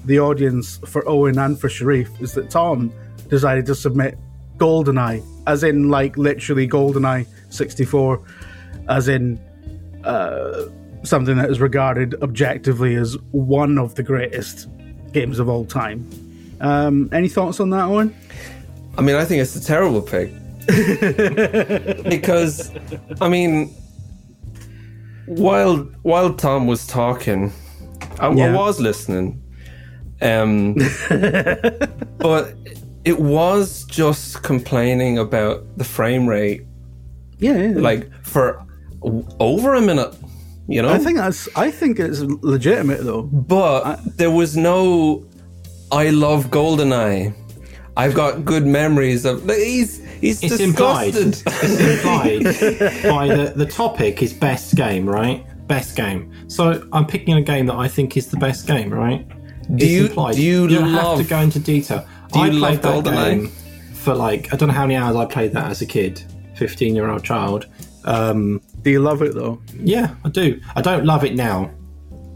[0.05, 2.93] the audience, for Owen and for Sherif, is that Tom
[3.27, 4.19] decided to submit
[4.57, 8.21] GoldenEye, as in like literally GoldenEye '64,
[8.87, 9.39] as in
[10.03, 10.65] uh,
[11.01, 14.69] something that is regarded objectively as one of the greatest
[15.11, 16.07] games of all time.
[16.61, 18.15] Um, any thoughts on that, Owen?
[18.95, 20.31] I mean, I think it's a terrible pick.
[22.09, 22.71] because,
[23.19, 23.75] I mean,
[25.27, 27.51] while while Tom was talking,
[28.19, 29.41] I, I was listening,
[30.21, 30.75] um,
[32.17, 32.53] but
[33.03, 36.61] it was just complaining about the frame rate,
[37.39, 37.79] Yeah, yeah.
[37.79, 38.63] like for
[39.39, 40.13] over a minute.
[40.67, 41.47] You know, I think that's.
[41.55, 43.23] I think it's legitimate though.
[43.23, 45.23] but there was no
[45.91, 47.33] I love Goldeneye.
[47.97, 51.13] I've got good memories of he's he's It's implied.
[51.13, 51.53] disgusted.
[51.63, 52.43] It's implied
[53.09, 55.45] by the, the topic is best game, right?
[55.67, 56.31] Best game.
[56.47, 59.27] So I'm picking a game that I think is the best game, right?
[59.27, 60.35] Do It's you- implied.
[60.35, 62.05] do you don't love- have to go into detail.
[62.33, 63.29] Do you I love played that GoldenEye?
[63.29, 63.47] game
[63.93, 66.21] for like I don't know how many hours I played that as a kid,
[66.55, 67.67] fifteen year old child.
[68.03, 69.61] Um, Do you love it though?
[69.79, 70.59] yeah, I do.
[70.75, 71.71] I don't love it now.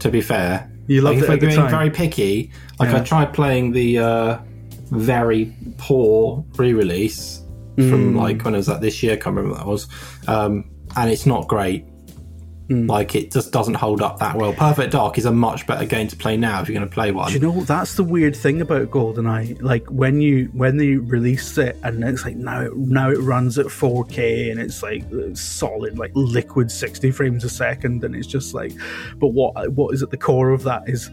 [0.00, 1.70] To be fair, You loved like, it if we're at the being time.
[1.70, 2.50] very picky.
[2.80, 4.38] Like I tried playing the uh,
[4.90, 7.42] very poor re-release
[7.76, 7.88] Mm.
[7.90, 9.12] from like when it was like this year.
[9.12, 9.86] I can't remember what that was,
[10.26, 10.64] um,
[10.96, 11.84] and it's not great.
[12.68, 12.88] Mm.
[12.88, 14.52] Like it just doesn't hold up that well.
[14.52, 17.10] Perfect Dark is a much better game to play now if you're going to play
[17.12, 17.28] one.
[17.28, 19.62] Do you know that's the weird thing about GoldenEye?
[19.62, 23.56] Like when you when they released it, and it's like now it, now it runs
[23.56, 28.52] at 4K, and it's like solid, like liquid 60 frames a second, and it's just
[28.52, 28.72] like,
[29.18, 31.08] but what what is at the core of that is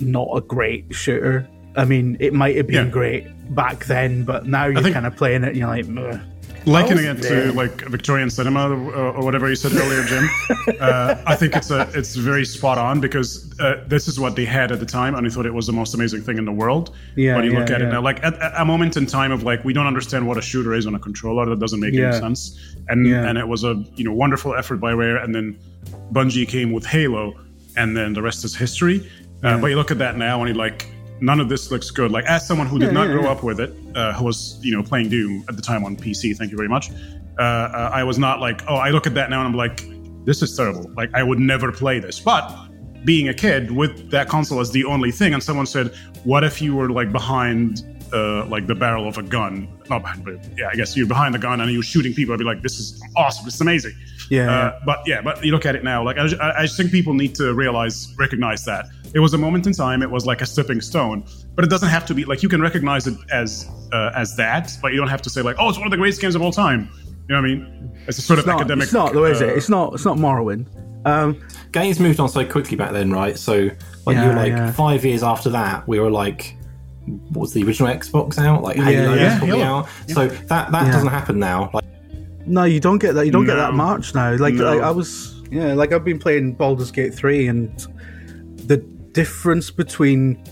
[0.00, 1.46] not a great shooter.
[1.78, 2.90] I mean, it might have been Yeah.
[3.00, 3.24] great
[3.54, 6.20] back then, but now you're kind of playing it, and you're like, "Ugh."
[6.66, 10.28] likening it to like Victorian cinema uh, or whatever you said earlier, Jim.
[10.80, 14.44] uh, I think it's a it's very spot on because uh, this is what they
[14.44, 16.52] had at the time, and I thought it was the most amazing thing in the
[16.52, 16.94] world.
[17.16, 17.86] Yeah, But you yeah, look at yeah.
[17.88, 20.36] it now, like at, at a moment in time of like we don't understand what
[20.36, 21.46] a shooter is on a controller.
[21.46, 22.08] That doesn't make Yeah.
[22.08, 22.58] any sense.
[22.88, 23.26] And Yeah.
[23.28, 25.56] and it was a you know wonderful effort by Rare, and then
[26.12, 27.34] Bungie came with Halo,
[27.76, 29.08] and then the rest is history.
[29.42, 30.86] Uh, But you look at that now, and you like.
[31.20, 32.10] None of this looks good.
[32.10, 34.82] Like as someone who did not grow up with it, uh, who was you know
[34.82, 36.36] playing Doom at the time on PC.
[36.36, 36.90] Thank you very much.
[37.38, 39.84] Uh, uh, I was not like, oh, I look at that now and I'm like,
[40.24, 40.90] this is terrible.
[40.96, 42.18] Like I would never play this.
[42.20, 42.52] But
[43.04, 45.94] being a kid with that console as the only thing, and someone said,
[46.24, 49.68] what if you were like behind uh, like the barrel of a gun?
[49.88, 52.34] Not behind, but yeah, I guess you're behind the gun and you're shooting people.
[52.34, 53.44] I'd be like, this is awesome.
[53.44, 53.92] This is amazing.
[54.30, 54.78] Yeah, Uh, yeah.
[54.84, 56.04] but yeah, but you look at it now.
[56.04, 59.38] Like I, I I just think people need to realize, recognize that it was a
[59.38, 60.02] moment in time.
[60.02, 62.60] It was like a stepping stone, but it doesn't have to be like you can
[62.60, 65.78] recognize it as uh, as that, but you don't have to say like, oh, it's
[65.78, 66.90] one of the greatest games of all time.
[67.28, 67.92] You know what I mean?
[68.06, 68.84] It's a sort of not, academic.
[68.84, 69.50] it's not though, is it?
[69.50, 69.94] uh, It's not.
[69.94, 70.66] It's not Morrowind.
[71.06, 71.40] Um,
[71.72, 73.38] Games moved on so quickly back then, right?
[73.38, 73.54] So
[74.06, 74.72] like you Yeah, were like yeah.
[74.72, 76.54] five years after that, we were like.
[77.30, 78.62] What was the original Xbox out?
[78.62, 79.78] Like Halo yeah, was probably Halo.
[79.78, 79.88] out.
[80.08, 80.92] So that that Yeah.
[80.92, 81.70] doesn't happen now.
[81.72, 81.84] Like
[82.46, 83.24] No, you don't get that.
[83.24, 83.76] You don't get that No.
[83.78, 84.36] much now.
[84.36, 84.64] Like, No.
[84.74, 87.70] like I was, yeah, like I've been playing Baldur's Gate three, and
[88.66, 90.42] the difference between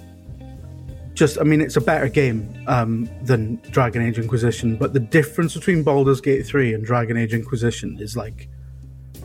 [1.15, 5.55] just, I mean, it's a better game um, than Dragon Age Inquisition, but the difference
[5.55, 8.49] between Baldur's Gate three and Dragon Age Inquisition is like,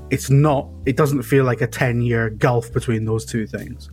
[0.09, 0.69] it's not.
[0.85, 3.89] It doesn't feel like a ten year gulf between those two things.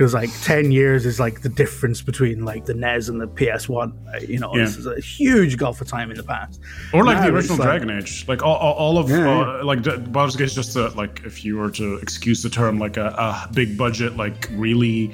[0.00, 3.92] Because like 10 years is like the difference between like the NES and the PS1.
[4.26, 4.64] You know, Yeah.
[4.64, 6.58] this is a huge gulf of time in the past.
[6.94, 9.16] Or like Now the it's original like- Dragon Age, like all, all, all of Yeah,
[9.28, 9.62] uh, yeah.
[9.62, 12.78] like the- Baldur's Gate is just a, like if you were to excuse the term,
[12.78, 15.12] like a, a big budget, like really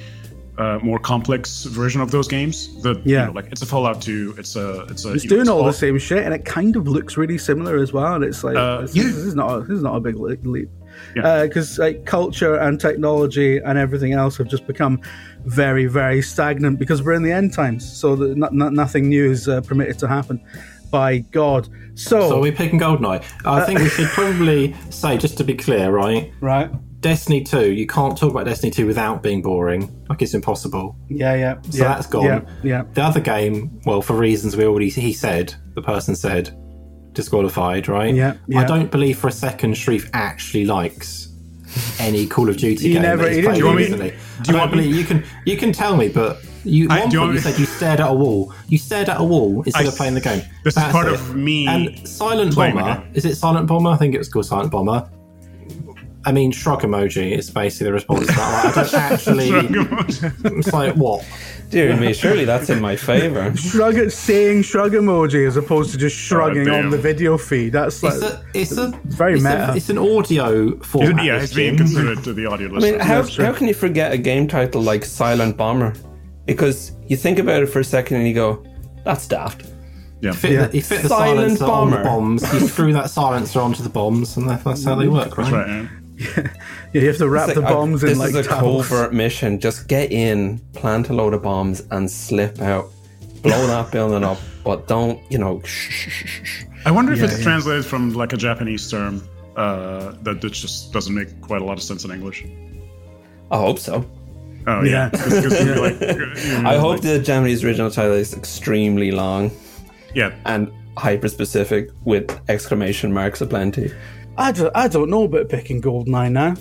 [0.57, 2.81] uh, more complex version of those games.
[2.83, 3.27] The you Yeah.
[3.27, 4.37] know, like it's a Fallout 2.
[4.39, 6.45] It's a it's a It's you know, doing all all- the same shit, and it
[6.45, 8.15] kind of looks really similar as well.
[8.15, 9.03] And it's like Uh, this, yeah.
[9.03, 10.37] this is not a, this is not a big le-
[11.15, 11.43] leap Yeah.
[11.45, 15.01] because like culture and technology and everything else have just become
[15.45, 17.91] very very stagnant because we're in the end times.
[18.01, 20.41] So that no, no, nothing new is uh, permitted to happen.
[20.91, 23.25] By God, so, So are we picking Goldeneye?
[23.45, 26.33] I think we should probably say, just to be clear, right?
[26.41, 26.71] right?
[27.01, 29.91] Destiny 2, you can't talk about Destiny 2 without being boring.
[30.09, 30.97] Like it's impossible.
[31.09, 31.61] Yeah, yeah.
[31.71, 32.25] So that's gone.
[32.25, 32.83] Yeah, yeah.
[32.95, 36.57] The other game, well, for reasons we already he said, the person said,
[37.17, 38.15] disqualified, right?
[38.15, 38.61] Yeah, yeah.
[38.61, 41.29] I don't believe for a second Sherif actually likes
[41.99, 43.03] any Call of Duty He game.
[43.03, 44.15] never- that he's played Do you want me- recently.
[44.43, 47.19] do you want me- you can you can tell me, but you I- one you
[47.21, 48.53] point you said you stared at a wall.
[48.69, 50.43] You stared at a wall instead I- of playing the game.
[50.63, 51.15] this is part it.
[51.15, 53.91] of me And Silent Bomber is it Silent Bomber?
[53.91, 55.09] I think it was called Silent Bomber.
[56.25, 58.65] I mean, shrug emoji is basically the response to that.
[58.65, 60.59] Like, I don't actually.
[60.59, 61.25] it's like what?
[61.71, 63.55] Dear me, surely that's in my favor.
[63.57, 67.73] Shrug it, saying shrug emoji as opposed to just shrugging on the video feed.
[67.73, 69.73] That's like It's a, it's a very it's meta.
[69.73, 71.25] A, it's an audio format.
[71.25, 71.79] yeah, it's being game.
[71.79, 75.05] considered to the audio I mean, how, how can you forget a game title like
[75.05, 75.95] Silent Bomber?
[76.47, 78.65] Because you think about it for a second and you go,
[79.05, 79.67] that's daft.
[80.21, 80.33] yeah.
[80.33, 80.67] Fit Yeah.
[80.69, 82.53] the, you fit the Silent silencer on the bombs.
[82.55, 85.51] You screw that silencer onto the bombs, and that's how they work, right?
[85.51, 85.69] That's right.
[85.69, 85.89] yeah.
[86.17, 86.49] Yeah,
[86.93, 88.89] you have to wrap It's the like, bombs in this like is a towels.
[88.89, 89.61] covert mission.
[89.61, 92.87] Just get in, plant a load of bombs, and slip out.
[93.43, 96.65] Blow that building up, but don't, you know, shh, shh, shh, shh, shh.
[96.87, 99.23] I wonder if it's translated from like a Japanese term
[99.57, 102.45] uh, that, that just doesn't make quite a lot of sense in English.
[103.51, 104.05] I hope so.
[104.69, 105.07] Oh yeah, Yeah.
[105.09, 109.11] It's- it's gonna like, you know, I hope like- the Japanese original title is extremely
[109.11, 109.51] long
[110.15, 110.33] yeah.
[110.47, 113.93] and hyper specific with exclamation marks aplenty.
[114.39, 116.55] I don't, I don't know about picking Goldeneye now.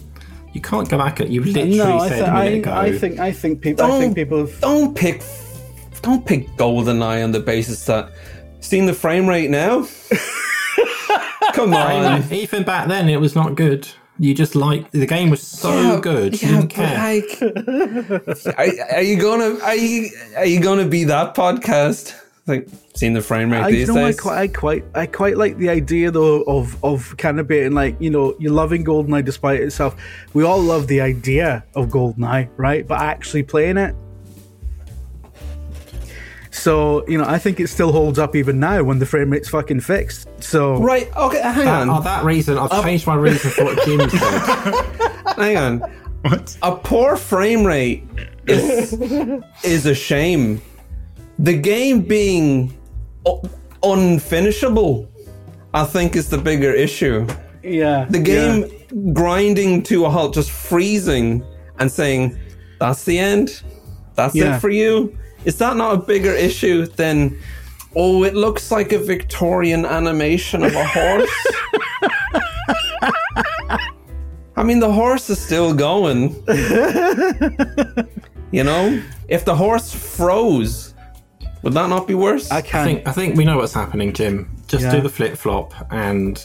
[0.54, 1.20] You can't go back.
[1.20, 2.72] At, you literally No, I, said th- a minute I, ago.
[2.74, 5.22] I think I think people I think people have, Don't pick,
[6.02, 8.12] don't pick GoldenEye on the basis that
[8.62, 9.86] seen the frame rate now.
[11.54, 12.32] Come on.
[12.34, 13.88] even back then, it was not good.
[14.18, 16.42] You just like the game was so Yeah, good.
[16.42, 16.98] You yeah, didn't care.
[16.98, 22.14] like, are, are you gonna are you are you gonna be that podcast?
[22.48, 25.36] Like, seen the frame rate I, you these know, I quite, I quite, I quite
[25.36, 29.26] like the idea though of of kind of being like, you know, you're loving Goldeneye
[29.26, 29.96] despite itself.
[30.34, 32.88] We all love the idea of Goldeneye, right?
[32.88, 33.96] But actually playing it.
[36.52, 39.50] So you know, I think it still holds up even now when the frame rate's
[39.50, 40.28] fucking fixed.
[40.44, 41.16] So right?
[41.18, 45.36] Okay, hang That, on, oh, that reason I've changed my reason for what Jim said.
[45.36, 45.80] hang on.
[46.22, 46.58] What?
[46.62, 48.04] A poor frame rate
[48.48, 48.94] is
[49.64, 50.62] is a shame.
[51.40, 52.74] The game being
[53.84, 55.08] unfinishable,
[55.74, 57.28] I think, is the bigger issue.
[57.64, 58.70] yeah, The game
[59.14, 61.44] grinding to a halt, just freezing
[61.80, 62.38] and saying,
[62.80, 63.62] "That's the end.
[64.16, 64.56] That's Yeah.
[64.56, 65.14] it for you."
[65.46, 67.38] Is that not a bigger issue than?
[67.96, 71.48] Oh, it looks like a Victorian animation of a horse.
[74.58, 76.36] I mean, the horse is still going.
[78.52, 80.94] you know, if the horse froze,
[81.66, 82.52] would that not be worse?
[82.52, 82.86] I I can't.
[82.88, 84.56] think I think we know what's happening, Jim.
[84.68, 84.92] Just Yeah.
[84.96, 86.38] do the flip flop and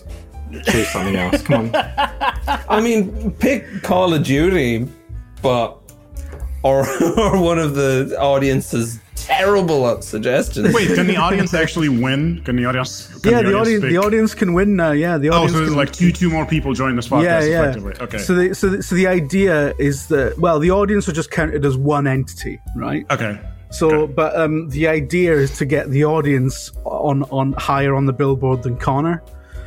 [0.66, 1.42] choose something else.
[1.42, 1.70] Come on.
[2.68, 4.88] I mean, pick Call of Duty,
[5.42, 5.78] but
[6.62, 6.86] or
[7.18, 10.74] or one of the audience's terrible suggestions.
[10.74, 12.42] Wait, can the audience actually win?
[12.42, 13.08] Can the audience?
[13.20, 14.92] Can yeah, the audience, pick- the audience can win now.
[14.92, 15.34] Yeah, the audience.
[15.34, 15.52] Oh, audience.
[15.52, 17.60] so there's like two, two more people join this podcast yeah, yeah.
[17.60, 17.94] effectively.
[18.00, 18.18] Okay.
[18.18, 21.66] So, the, so, the, so the idea is that well, the audience are just counted
[21.66, 23.04] as one entity, right?
[23.10, 23.38] okay.
[23.70, 24.12] So, Okay.
[24.12, 28.62] but um, the idea is to get the audience on on higher on the billboard
[28.64, 29.22] than Connor,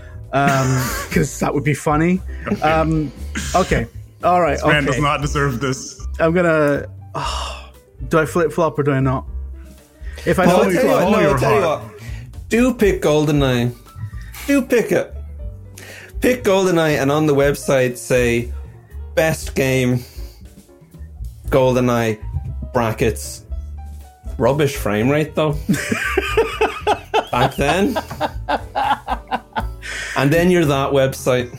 [0.32, 2.22] because that would be funny.
[2.62, 3.12] Um,
[3.56, 3.88] okay,
[4.24, 6.06] all right, Man does not deserve this.
[6.20, 6.88] I'm gonna.
[7.16, 7.72] oh,
[8.10, 9.26] do I flip flop or do I not?
[10.26, 11.84] If I No, I'll flip tell you flop, what, no, I'll tell you heart.
[11.84, 12.00] what.
[12.50, 13.76] Do pick GoldenEye.
[14.48, 15.14] Do pick it.
[16.20, 18.52] Pick GoldenEye and on the website say
[19.16, 20.00] best game
[21.48, 22.20] GoldenEye
[22.74, 23.44] brackets
[24.44, 25.54] rubbish frame rate though.
[27.32, 27.96] Back then.
[30.18, 31.58] And then you're that website.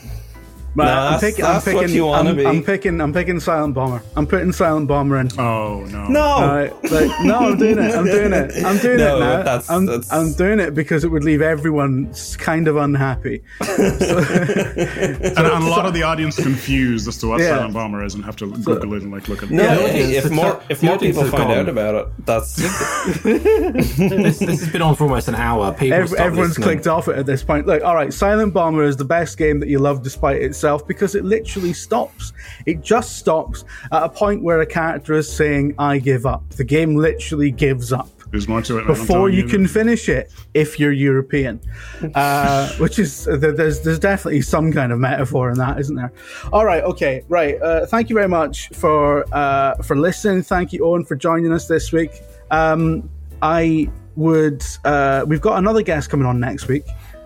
[0.77, 1.95] Right, No, I'm, that's- pick, that's I'm what picking.
[1.95, 2.45] you wanna I'm, be.
[2.45, 2.99] I'm picking.
[2.99, 4.01] I'm picking Silent Bomber.
[4.17, 5.29] I'm putting Silent Bomber in.
[5.39, 6.07] Oh no.
[6.07, 6.21] No.
[6.21, 7.95] All right, like, no, I'm doing it.
[7.95, 8.51] I'm doing it.
[8.65, 9.37] I'm doing No, it now.
[9.37, 13.41] that's- I'm, that's- I'm doing it because it would leave everyone kind of unhappy.
[13.65, 17.49] And, and a lot of the audience confused as to what Yeah.
[17.57, 19.99] Silent Bomber is and have to Google it and like look at No, Yeah, hey,
[20.01, 21.51] it's- if it's more if more people find gone.
[21.51, 22.55] out about it, that's
[23.23, 23.95] this,
[24.39, 25.73] this has been on for almost an hour.
[25.73, 26.63] People Ev- stop everyone's listening.
[26.67, 27.65] clicked off it at this point.
[27.67, 31.13] Look, all right, Silent Bomber is the best game that you love despite itself because
[31.13, 32.33] it literally stops.
[32.65, 36.49] It just stops at a point where a character is saying, I give up.
[36.49, 38.87] The game literally gives up There's more to it.
[38.87, 41.61] before telling you can finish it if you're European,
[42.15, 46.11] uh, which is there's there's definitely some kind of metaphor in that, isn't there?
[46.51, 47.61] All right, okay, right.
[47.61, 50.41] Uh, thank you very much for uh, for listening.
[50.41, 52.11] Thank you, Owen, for joining us this week.
[52.49, 53.07] Um,
[53.43, 56.85] I would uh, we've got another guest coming on next week.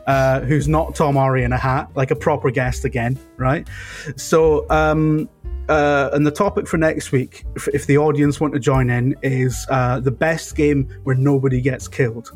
[0.10, 3.68] Uh, who's not Tom Orry in a hat, like a proper guest again, right?
[4.16, 5.30] So, um,
[5.70, 9.16] uh, and the topic for next week, if, if the audience want to join in,
[9.22, 12.32] is uh, the best game where nobody gets killed.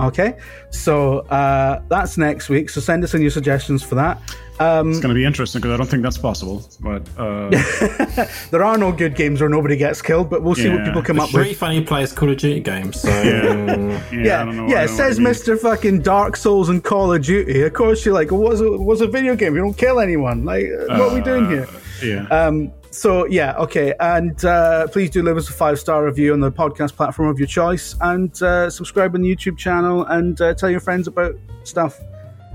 [0.00, 0.36] Okay,
[0.70, 2.68] so uh, that's next week.
[2.68, 4.20] So send us in your suggestions for that.
[4.60, 6.62] Um, It's going to be interesting because I don't think that's possible.
[6.80, 7.48] But uh,
[8.50, 11.16] there are no good games where nobody gets killed, but we'll see what people come
[11.16, 11.58] It's up pretty with.
[11.58, 13.00] funny he plays Call of Duty games.
[13.00, 14.44] So yeah, Yeah, I yeah.
[14.44, 14.64] don't know.
[14.66, 15.22] I know says what you mean.
[15.24, 17.62] Mister Fucking Dark Souls and Call of Duty.
[17.62, 19.54] Of course, you're like, well, what's a, what's a video game?
[19.54, 20.44] You don't kill anyone.
[20.44, 21.68] Like, uh, what are we doing here?
[22.02, 22.26] Yeah.
[22.28, 26.40] Um, so yeah, okay, and uh, please do leave us a five star review on
[26.40, 30.52] the podcast platform of your choice, and uh, subscribe on the YouTube channel, and uh,
[30.52, 31.34] tell your friends about
[31.64, 31.98] stuff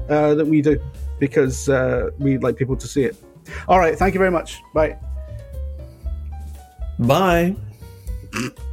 [0.10, 0.80] uh, that we do
[1.20, 3.16] because uh, we'd like people to see it.
[3.68, 4.62] All right, thank you very much.
[4.74, 4.98] Bye.
[7.00, 7.56] bye.